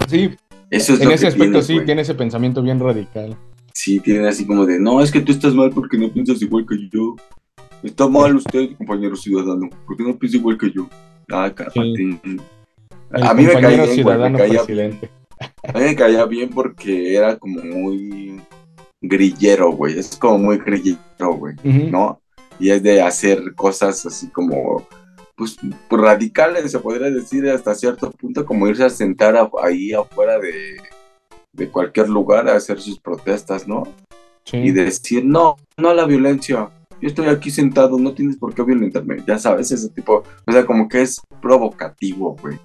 Sí, 0.08 0.36
Eso 0.70 0.94
es 0.94 1.00
en 1.00 1.10
ese 1.10 1.26
aspecto 1.26 1.62
sí, 1.62 1.80
tiene 1.84 2.02
ese 2.02 2.14
pensamiento 2.14 2.62
bien 2.62 2.78
radical 2.78 3.36
sí 3.76 4.00
tienen 4.00 4.26
así 4.26 4.46
como 4.46 4.64
de, 4.64 4.80
no, 4.80 5.02
es 5.02 5.12
que 5.12 5.20
tú 5.20 5.32
estás 5.32 5.54
mal 5.54 5.70
porque 5.70 5.98
no 5.98 6.10
piensas 6.10 6.40
igual 6.40 6.66
que 6.66 6.88
yo. 6.90 7.14
Está 7.82 8.08
mal 8.08 8.34
usted, 8.34 8.74
compañero 8.76 9.14
ciudadano, 9.16 9.68
porque 9.86 10.02
no 10.02 10.18
piensa 10.18 10.38
igual 10.38 10.56
que 10.56 10.72
yo. 10.72 10.88
Ah, 11.30 11.52
cálmate. 11.54 12.18
A 13.10 13.34
mí 13.34 13.44
me 13.44 13.60
caía 13.60 13.84
bien, 13.84 14.32
me 14.32 14.38
caía 14.38 14.62
bien. 14.64 15.00
A 15.62 15.78
mí 15.78 15.84
me 15.84 15.96
caía 15.96 16.24
bien 16.24 16.50
porque 16.50 17.14
era 17.14 17.36
como 17.36 17.62
muy 17.62 18.40
grillero, 19.02 19.72
güey. 19.72 19.98
Es 19.98 20.16
como 20.16 20.38
muy 20.38 20.58
grillero, 20.58 21.34
güey, 21.34 21.54
¿no? 21.62 22.20
Y 22.58 22.70
es 22.70 22.82
de 22.82 23.02
hacer 23.02 23.54
cosas 23.54 24.04
así 24.06 24.28
como, 24.28 24.86
pues, 25.36 25.58
radicales, 25.90 26.70
se 26.70 26.78
podría 26.78 27.10
decir 27.10 27.48
hasta 27.50 27.74
cierto 27.74 28.10
punto, 28.10 28.46
como 28.46 28.66
irse 28.66 28.84
a 28.84 28.90
sentar 28.90 29.36
ahí 29.62 29.92
afuera 29.92 30.38
de, 30.38 30.76
de 31.52 31.68
cualquier 31.68 32.08
lugar 32.08 32.48
a 32.48 32.56
hacer 32.56 32.80
sus 32.80 32.98
protestas, 32.98 33.68
¿no? 33.68 33.84
Y 34.52 34.70
decir, 34.70 35.24
no, 35.24 35.56
no 35.76 35.88
a 35.90 35.94
la 35.94 36.06
violencia. 36.06 36.70
Yo 37.00 37.08
estoy 37.08 37.26
aquí 37.26 37.50
sentado, 37.50 37.98
no 37.98 38.14
tienes 38.14 38.36
por 38.36 38.54
qué 38.54 38.62
violentarme. 38.62 39.22
Ya 39.26 39.38
sabes, 39.38 39.70
ese 39.72 39.90
tipo, 39.90 40.22
o 40.46 40.52
sea, 40.52 40.64
como 40.64 40.88
que 40.88 41.02
es 41.02 41.20
provocativo, 41.42 42.36
güey. 42.40 42.58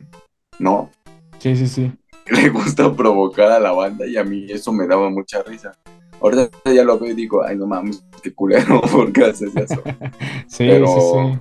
¿No? 0.61 0.91
Sí, 1.39 1.55
sí, 1.55 1.67
sí. 1.67 1.91
Le 2.29 2.49
gusta 2.49 2.95
provocar 2.95 3.51
a 3.51 3.59
la 3.59 3.71
banda 3.71 4.05
y 4.05 4.15
a 4.15 4.23
mí 4.23 4.45
eso 4.47 4.71
me 4.71 4.85
daba 4.85 5.09
mucha 5.09 5.41
risa. 5.41 5.75
Ahorita 6.21 6.51
ya 6.71 6.83
lo 6.83 6.99
veo 6.99 7.11
y 7.11 7.15
digo, 7.15 7.43
ay, 7.43 7.57
no 7.57 7.65
mames, 7.65 8.05
qué 8.21 8.31
culero, 8.31 8.79
¿por 8.91 9.11
qué 9.11 9.25
haces 9.25 9.55
eso? 9.55 9.81
sí, 10.47 10.67
Pero 10.67 10.85
sí, 10.85 11.01
sí. 11.01 11.39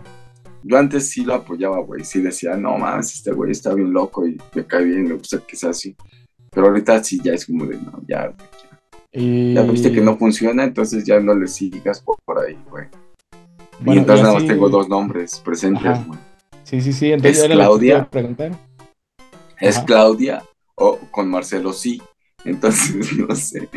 Yo 0.63 0.79
antes 0.79 1.11
sí 1.11 1.25
lo 1.25 1.35
apoyaba, 1.35 1.81
güey. 1.81 2.03
Sí 2.03 2.21
decía, 2.23 2.57
no 2.57 2.79
mames, 2.79 3.15
este 3.15 3.31
güey 3.33 3.51
está 3.51 3.75
bien 3.75 3.93
loco 3.93 4.27
y 4.27 4.39
me 4.55 4.65
cae 4.65 4.85
bien, 4.85 5.05
me 5.05 5.15
gusta 5.15 5.39
que 5.47 5.55
sea 5.55 5.71
así. 5.71 5.95
Pero 6.51 6.69
ahorita 6.69 7.05
sí 7.05 7.21
ya 7.23 7.35
es 7.35 7.45
como 7.45 7.67
de, 7.67 7.77
no, 7.77 8.03
ya, 8.09 8.33
Ya 9.13 9.63
viste 9.63 9.93
que 9.93 10.01
no 10.01 10.17
funciona, 10.17 10.65
entonces 10.65 11.05
ya 11.05 11.21
no 11.21 11.35
le 11.35 11.47
sigas 11.47 12.03
por, 12.03 12.39
ahí, 12.39 12.59
güey. 12.71 12.87
y 13.87 13.99
entonces 13.99 14.23
nada 14.23 14.35
más 14.35 14.47
tengo 14.47 14.71
dos 14.71 14.89
nombres 14.89 15.41
presentes, 15.45 16.07
güey. 16.07 16.19
Sí, 16.71 16.81
sí, 16.81 16.93
sí. 16.93 17.13
Entonces, 17.13 17.43
es 17.43 17.51
Claudia. 17.51 18.09
Es 19.61 19.79
Claudia 19.81 20.43
o 20.75 20.99
con 21.11 21.29
Marcelo 21.29 21.73
sí. 21.73 22.03
Entonces, 22.45 23.13
no 23.19 23.35
sé. 23.35 23.69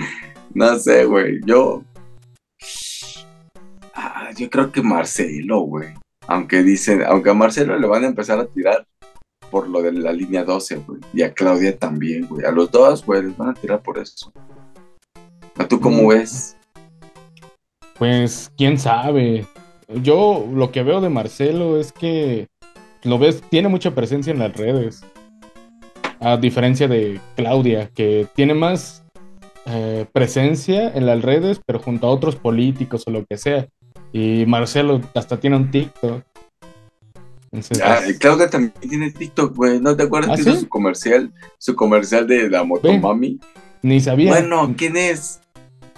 No 0.53 0.77
sé, 0.79 1.05
güey. 1.05 1.39
Yo. 1.45 1.83
Ah, 3.93 4.29
yo 4.37 4.49
creo 4.49 4.71
que 4.71 4.81
Marcelo, 4.81 5.61
güey. 5.61 5.89
Aunque 6.27 6.63
dicen, 6.63 7.03
aunque 7.03 7.29
a 7.29 7.33
Marcelo 7.33 7.77
le 7.77 7.87
van 7.87 8.05
a 8.05 8.07
empezar 8.07 8.39
a 8.39 8.45
tirar 8.45 8.87
por 9.51 9.67
lo 9.67 9.81
de 9.81 9.91
la 9.91 10.13
línea 10.13 10.43
12, 10.43 10.77
güey. 10.77 11.01
Y 11.13 11.21
a 11.21 11.33
Claudia 11.33 11.77
también, 11.77 12.27
güey. 12.27 12.45
A 12.45 12.51
los 12.51 12.71
dos, 12.71 13.05
güey, 13.05 13.23
les 13.23 13.37
van 13.37 13.49
a 13.49 13.53
tirar 13.53 13.81
por 13.83 13.99
eso. 13.99 14.31
¿A 15.57 15.67
tú 15.67 15.79
cómo 15.79 16.03
mm. 16.03 16.07
ves? 16.07 16.57
Pues, 17.99 18.51
quién 18.57 18.79
sabe. 18.79 19.45
Yo 20.01 20.47
lo 20.51 20.71
que 20.71 20.81
veo 20.81 21.01
de 21.01 21.09
Marcelo 21.09 21.77
es 21.79 21.91
que 21.91 22.47
lo 23.03 23.19
ves, 23.19 23.43
tiene 23.49 23.67
mucha 23.67 23.93
presencia 23.93 24.31
en 24.31 24.39
las 24.39 24.55
redes. 24.55 25.03
A 26.23 26.37
diferencia 26.37 26.87
de 26.87 27.19
Claudia, 27.35 27.89
que 27.93 28.27
tiene 28.33 28.53
más 28.53 29.03
eh, 29.65 30.05
presencia 30.11 30.91
en 30.93 31.05
las 31.05 31.21
redes, 31.21 31.61
pero 31.65 31.79
junto 31.79 32.07
a 32.07 32.09
otros 32.09 32.35
políticos 32.35 33.03
o 33.05 33.11
lo 33.11 33.25
que 33.25 33.37
sea. 33.37 33.67
Y 34.11 34.45
Marcelo 34.45 35.01
hasta 35.15 35.39
tiene 35.39 35.57
un 35.57 35.71
TikTok. 35.71 36.23
Ah, 37.83 37.99
Claudia 38.19 38.49
también 38.49 38.73
tiene 38.81 39.11
TikTok, 39.11 39.55
güey. 39.55 39.79
¿No 39.79 39.95
te 39.95 40.03
acuerdas 40.03 40.31
¿Ah, 40.31 40.35
que 40.35 40.41
hizo 40.41 40.55
su 40.55 40.69
comercial? 40.69 41.31
Su 41.59 41.75
comercial 41.75 42.27
de 42.27 42.49
la 42.49 42.63
Motomami. 42.63 43.39
Ni 43.81 43.99
sabía. 43.99 44.31
Bueno, 44.31 44.73
¿quién 44.77 44.97
es? 44.97 45.39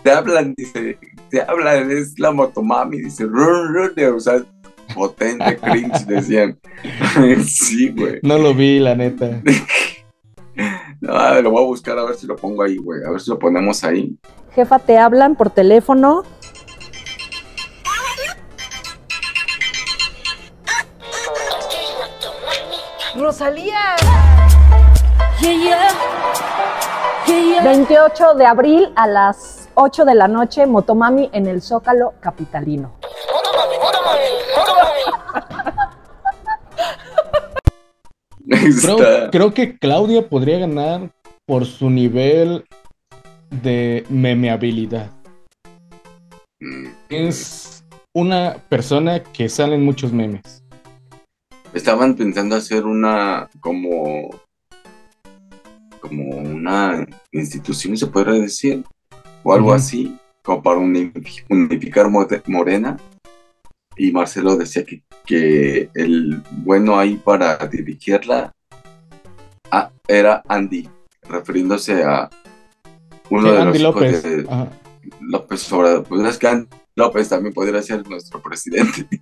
Te 0.03 0.11
hablan, 0.11 0.53
dice, 0.57 0.97
te 1.29 1.41
hablan, 1.41 1.89
es 1.91 2.19
la 2.19 2.31
Motomami, 2.31 2.97
dice, 2.97 3.23
run, 3.23 3.73
run, 3.73 4.15
o 4.15 4.19
sea, 4.19 4.43
potente, 4.93 5.57
cringe, 5.61 6.05
decían. 6.05 6.59
sí, 7.45 7.89
güey. 7.89 8.19
No 8.21 8.38
lo 8.38 8.53
vi, 8.53 8.79
la 8.79 8.95
neta. 8.95 9.41
no, 11.06 11.41
lo 11.41 11.52
voy 11.52 11.63
a 11.63 11.68
buscar 11.68 11.98
a 11.98 12.04
ver 12.04 12.15
si 12.15 12.28
lo 12.28 12.36
pongo 12.36 12.63
ahí, 12.63 12.78
güey. 12.78 13.04
A 13.04 13.12
ver 13.12 13.22
si 13.22 13.30
lo 13.30 13.39
ponemos 13.39 13.84
ahí. 13.84 14.18
Jefa, 14.54 14.80
te 14.80 14.98
hablan 14.98 15.36
por 15.36 15.50
teléfono 15.50 16.24
Rosalía. 23.18 23.96
28 27.63 28.34
de 28.36 28.46
abril 28.46 28.91
a 28.96 29.08
las 29.08 29.70
8 29.76 30.06
de 30.06 30.15
la 30.15 30.28
noche, 30.28 30.65
Motomami 30.65 31.30
en 31.34 31.48
el 31.48 31.62
Zócalo 31.62 32.13
Capitalino. 32.20 32.94
Creo, 39.31 39.53
que 39.53 39.77
Claudia 39.77 40.27
podría 40.27 40.60
ganar 40.60 41.12
por 41.45 41.65
su 41.65 41.89
nivel 41.89 42.65
de 43.49 44.05
memeabilidad. 44.10 45.12
Mm. 46.60 46.88
Es 47.10 47.84
una 48.13 48.58
persona 48.69 49.21
que 49.21 49.49
sale 49.49 49.75
en 49.75 49.84
muchos 49.84 50.12
memes 50.13 50.65
estaban 51.75 52.15
pensando 52.15 52.55
hacer 52.55 52.86
una 52.86 53.49
como 53.60 54.29
como 55.99 56.38
una 56.38 57.05
institución, 57.31 57.97
se 57.97 58.08
podría 58.08 58.39
decir, 58.39 58.84
o 59.43 59.53
algo 59.53 59.73
así, 59.73 60.15
como 60.43 60.62
para 60.62 60.77
unificar 60.77 62.10
Morena. 62.45 62.97
Y 63.97 64.12
Marcelo 64.12 64.55
decía 64.55 64.86
que, 64.86 65.01
que 65.25 65.89
el 65.93 66.41
bueno 66.51 66.97
ahí 66.97 67.15
para 67.15 67.57
dirigirla 67.57 68.53
ah, 69.71 69.89
era 70.07 70.43
Andy, 70.47 70.89
refiriéndose 71.27 72.03
a 72.03 72.29
uno 73.29 73.51
de 73.51 73.65
los 73.65 73.81
López. 73.81 74.23
de 74.23 74.47
López 75.21 75.71
Obrador. 75.71 76.03
Pues 76.03 76.27
es 76.27 76.38
que 76.38 76.47
Andy 76.47 76.67
López 76.95 77.29
también 77.29 77.53
podría 77.53 77.81
ser 77.81 78.07
nuestro 78.07 78.41
presidente. 78.41 79.07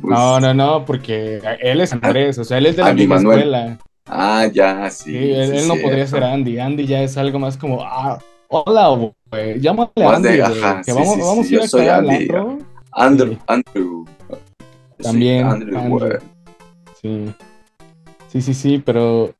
Pues, 0.00 0.16
no, 0.16 0.38
no, 0.38 0.54
no, 0.54 0.84
porque 0.84 1.40
él 1.60 1.80
es 1.80 1.92
Andrés, 1.92 2.38
o 2.38 2.44
sea, 2.44 2.58
él 2.58 2.66
es 2.66 2.76
de 2.76 2.84
la 2.84 2.92
misma 2.92 3.16
escuela. 3.16 3.76
Ah, 4.06 4.46
ya, 4.46 4.88
sí. 4.88 5.10
sí 5.10 5.32
él, 5.32 5.66
no 5.66 5.74
podría 5.74 6.06
ser 6.06 6.22
Andy. 6.22 6.60
Andy 6.60 6.86
ya 6.86 7.02
es 7.02 7.16
algo 7.16 7.40
más 7.40 7.56
como, 7.56 7.82
ah, 7.82 8.20
hola, 8.46 9.10
güey, 9.30 9.58
llámale 9.58 9.90
a 9.96 10.14
Andy, 10.14 10.28
que 10.84 10.92
vamos, 10.92 11.18
vamos 11.18 11.50
a 11.50 11.54
ir 11.54 11.68
soy 11.68 11.88
Andy. 11.88 12.28
Andrew, 12.92 13.36
Andrew. 13.48 14.04
También. 15.02 15.46
Andrew, 15.46 16.18
Sí. 17.00 17.32
Sí, 18.28 18.42
sí, 18.42 18.54
sí, 18.54 18.82
pero 18.84 19.34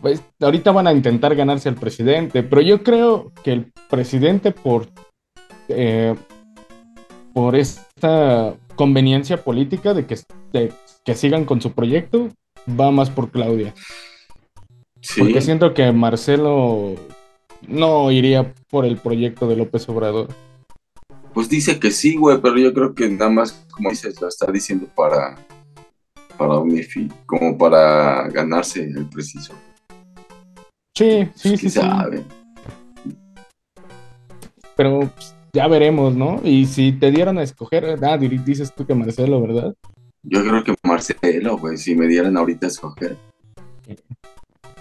pues, 0.00 0.22
ahorita 0.40 0.72
van 0.72 0.86
a 0.86 0.92
intentar 0.92 1.34
ganarse 1.34 1.68
al 1.68 1.74
presidente, 1.74 2.42
pero 2.42 2.62
yo 2.62 2.82
creo 2.82 3.32
que 3.42 3.52
el 3.52 3.72
presidente 3.88 4.52
por 4.52 4.86
eh, 5.68 6.14
por 7.32 7.56
esta 7.56 8.54
conveniencia 8.74 9.44
política 9.44 9.94
de 9.94 10.06
que, 10.06 10.18
que 11.04 11.14
sigan 11.14 11.44
con 11.44 11.60
su 11.60 11.72
proyecto, 11.72 12.28
va 12.68 12.90
más 12.90 13.10
por 13.10 13.30
Claudia. 13.30 13.74
Porque 15.18 15.40
siento 15.40 15.72
que 15.72 15.92
Marcelo 15.92 16.94
no 17.66 18.10
iría 18.10 18.52
por 18.68 18.84
el 18.84 18.96
proyecto 18.96 19.48
de 19.48 19.56
López 19.56 19.88
Obrador. 19.88 20.28
Pues 21.34 21.48
dice 21.48 21.78
que 21.78 21.90
sí, 21.90 22.16
güey, 22.16 22.40
pero 22.40 22.58
yo 22.58 22.72
creo 22.74 22.94
que 22.94 23.08
nada 23.08 23.30
más, 23.30 23.66
como 23.72 23.90
dices, 23.90 24.20
lo 24.20 24.28
está 24.28 24.50
diciendo 24.50 24.86
para, 24.94 25.36
para 26.36 26.58
unificar, 26.58 27.16
como 27.26 27.56
para 27.56 28.28
ganarse 28.28 28.82
el 28.82 29.06
preciso. 29.06 29.52
Sí, 30.96 31.28
sí, 31.34 31.50
Pues, 31.50 31.52
sí, 31.52 31.56
¿quién 31.56 31.70
sí. 31.72 31.78
sabe? 31.80 32.24
Pero 34.76 35.00
pues, 35.14 35.34
ya 35.52 35.68
veremos, 35.68 36.14
¿no? 36.14 36.40
Y 36.44 36.66
si 36.66 36.92
te 36.92 37.10
dieran 37.10 37.38
a 37.38 37.42
escoger, 37.42 37.98
ah, 38.02 38.16
di- 38.18 38.38
dices 38.38 38.72
tú 38.74 38.86
que 38.86 38.94
Marcelo, 38.94 39.40
¿verdad? 39.40 39.74
Yo 40.22 40.42
creo 40.42 40.64
que 40.64 40.74
Marcelo, 40.82 41.58
güey, 41.58 41.76
si 41.76 41.94
me 41.94 42.06
dieran 42.06 42.36
ahorita 42.36 42.66
a 42.66 42.70
escoger. 42.70 43.16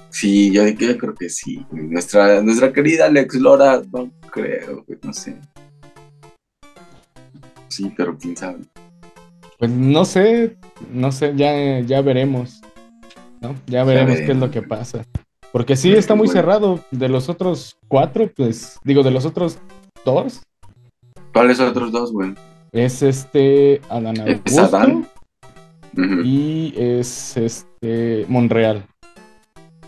Sí, 0.09 0.51
yo, 0.51 0.67
yo 0.67 0.97
creo 0.97 1.13
que 1.15 1.29
sí. 1.29 1.65
Nuestra, 1.71 2.41
nuestra 2.41 2.73
querida 2.73 3.05
Alex 3.05 3.35
Lora, 3.35 3.81
no 3.91 4.11
creo, 4.31 4.83
güey, 4.85 4.99
no 5.03 5.13
sé. 5.13 5.37
Sí, 7.79 7.93
pero 7.95 8.17
quién 8.17 8.35
sabe. 8.35 8.57
Pues 9.57 9.71
no 9.71 10.03
sé, 10.03 10.57
no 10.91 11.13
sé, 11.13 11.33
ya, 11.37 11.79
ya 11.79 12.01
veremos, 12.01 12.59
¿no? 13.39 13.55
Ya 13.67 13.85
veremos 13.85 14.17
qué 14.17 14.33
es 14.33 14.37
lo 14.37 14.51
que 14.51 14.61
pasa. 14.61 15.05
Porque 15.53 15.77
sí, 15.77 15.93
está 15.93 16.13
muy 16.13 16.27
bueno. 16.27 16.41
cerrado. 16.41 16.79
De 16.91 17.07
los 17.07 17.29
otros 17.29 17.77
cuatro, 17.87 18.29
pues, 18.35 18.77
digo, 18.83 19.01
de 19.01 19.11
los 19.11 19.25
otros 19.25 19.59
dos, 20.03 20.41
¿Cuáles 21.33 21.61
otros 21.61 21.93
dos, 21.93 22.11
güey? 22.11 22.35
es 22.73 23.01
este 23.01 23.79
Adán 23.89 24.17
Es 24.27 24.35
Augusto 24.35 24.61
Adán. 24.77 25.07
Ujú. 25.97 26.21
y 26.25 26.73
es 26.75 27.37
este 27.37 28.25
Monreal. 28.27 28.85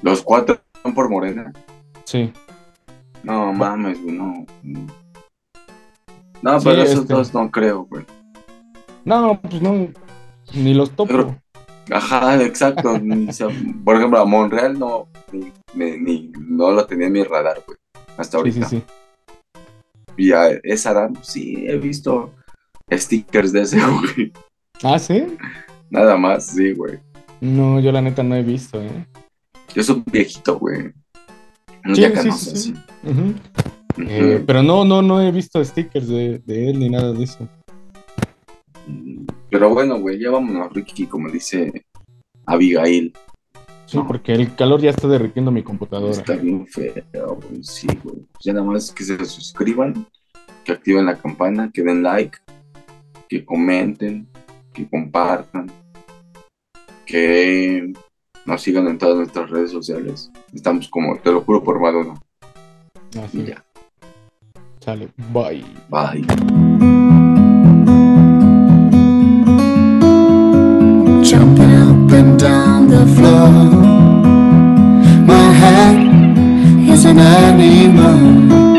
Los 0.02 0.22
cuatro 0.22 0.62
son 0.82 0.94
por 0.94 1.10
Morena. 1.10 1.52
Sí, 2.06 2.32
No 3.24 3.52
mames, 3.52 4.02
güey, 4.02 4.16
no. 4.16 4.46
No, 6.42 6.60
Sí, 6.60 6.68
pero 6.70 6.82
esos 6.84 7.00
este. 7.02 7.14
dos 7.14 7.34
no 7.34 7.50
creo, 7.52 7.86
güey. 7.86 8.06
no, 9.06 9.40
pues 9.42 9.62
no, 9.62 9.88
ni 10.54 10.74
los 10.74 10.92
topo. 10.92 11.08
Pero- 11.08 11.42
Ajá, 11.92 12.42
exacto. 12.42 12.94
por 13.86 13.96
ejemplo, 13.98 14.20
a 14.20 14.26
Monreal 14.26 14.78
no, 14.80 15.08
ni, 15.32 15.52
ni- 15.74 16.32
no 16.40 16.72
lo 16.72 16.86
tenía 16.86 17.08
en 17.08 17.14
mi 17.14 17.24
radar, 17.24 17.62
güey. 17.66 17.78
Hasta 18.18 18.38
Sí, 18.44 18.52
sí, 18.52 18.60
ahorita. 18.62 18.70
sí. 18.70 18.84
Y 20.18 20.32
a 20.34 20.50
esa 20.64 20.92
Adán, 20.92 21.18
sí, 21.22 21.66
he 21.68 21.78
visto 21.78 22.32
stickers 22.92 23.52
de 23.52 23.62
ese, 23.62 23.80
güey. 24.16 24.32
Ah, 24.84 25.00
sí. 25.00 25.26
Nada 25.90 26.16
más, 26.18 26.46
sí, 26.48 26.74
güey. 26.74 27.00
No, 27.42 27.80
yo 27.80 27.92
la 27.92 28.02
neta 28.02 28.22
no 28.24 28.36
he 28.36 28.44
visto, 28.44 28.82
¿eh? 28.82 29.06
Yo 29.74 29.84
soy 29.84 30.04
viejito, 30.12 30.60
güey. 30.60 30.92
Sí, 31.86 31.94
día 31.94 32.22
sí, 32.22 32.32
sí, 32.32 32.50
sí. 32.56 32.58
sí. 32.58 32.76
Eh, 33.98 34.44
pero 34.46 34.64
no, 34.64 34.86
no, 34.86 35.02
no 35.02 35.22
he 35.22 35.32
visto 35.32 35.64
stickers 35.64 36.08
de, 36.08 36.40
de 36.40 36.70
él 36.70 36.80
ni 36.80 36.90
nada 36.90 37.12
de 37.14 37.24
eso. 37.24 37.48
Pero 39.50 39.70
bueno, 39.70 40.00
güey, 40.00 40.20
ya 40.20 40.32
vámonos, 40.32 40.72
Ricky, 40.74 41.06
como 41.08 41.30
dice 41.30 41.86
Abigail. 42.46 43.14
Sí, 43.86 43.98
No. 43.98 44.08
porque 44.08 44.32
el 44.34 44.56
calor 44.56 44.80
ya 44.82 44.90
está 44.92 45.08
derritiendo 45.08 45.52
mi 45.52 45.64
computadora. 45.64 46.12
Está 46.12 46.36
bien 46.36 46.66
feo, 46.68 46.96
güey. 47.14 47.64
Sí, 47.64 47.88
güey. 48.04 48.16
Pues 48.32 48.46
ya 48.46 48.54
nada 48.54 48.66
más 48.66 48.92
que 48.92 49.04
se 49.04 49.24
suscriban, 49.26 50.08
que 50.64 50.72
activen 50.72 51.06
la 51.06 51.18
campana, 51.18 51.70
que 51.74 51.84
den 51.84 52.02
like, 52.04 52.38
que 53.28 53.44
comenten, 53.44 54.28
que 54.74 54.88
compartan, 54.90 55.70
que 57.06 57.92
nos 58.46 58.62
sigan 58.62 58.88
en 58.88 58.98
todas 58.98 59.18
nuestras 59.18 59.50
redes 59.50 59.72
sociales. 59.72 60.32
Estamos 60.54 60.88
como, 60.88 61.18
te 61.20 61.32
lo 61.32 61.42
juro 61.42 61.62
por 61.64 61.80
Madonna. 61.82 62.14
Así, 63.22 63.42
Y 63.42 63.46
ya. 63.48 63.64
Sale. 64.82 65.10
Bye. 65.32 65.64
Bye. 65.90 66.22
jumping 71.24 71.76
up 71.76 72.12
and 72.12 72.38
down 72.38 72.90
the 72.90 73.06
floor. 73.16 73.52
My 75.26 75.52
head 75.54 76.90
is 76.90 77.06
an 77.06 77.20
animal. 77.20 78.71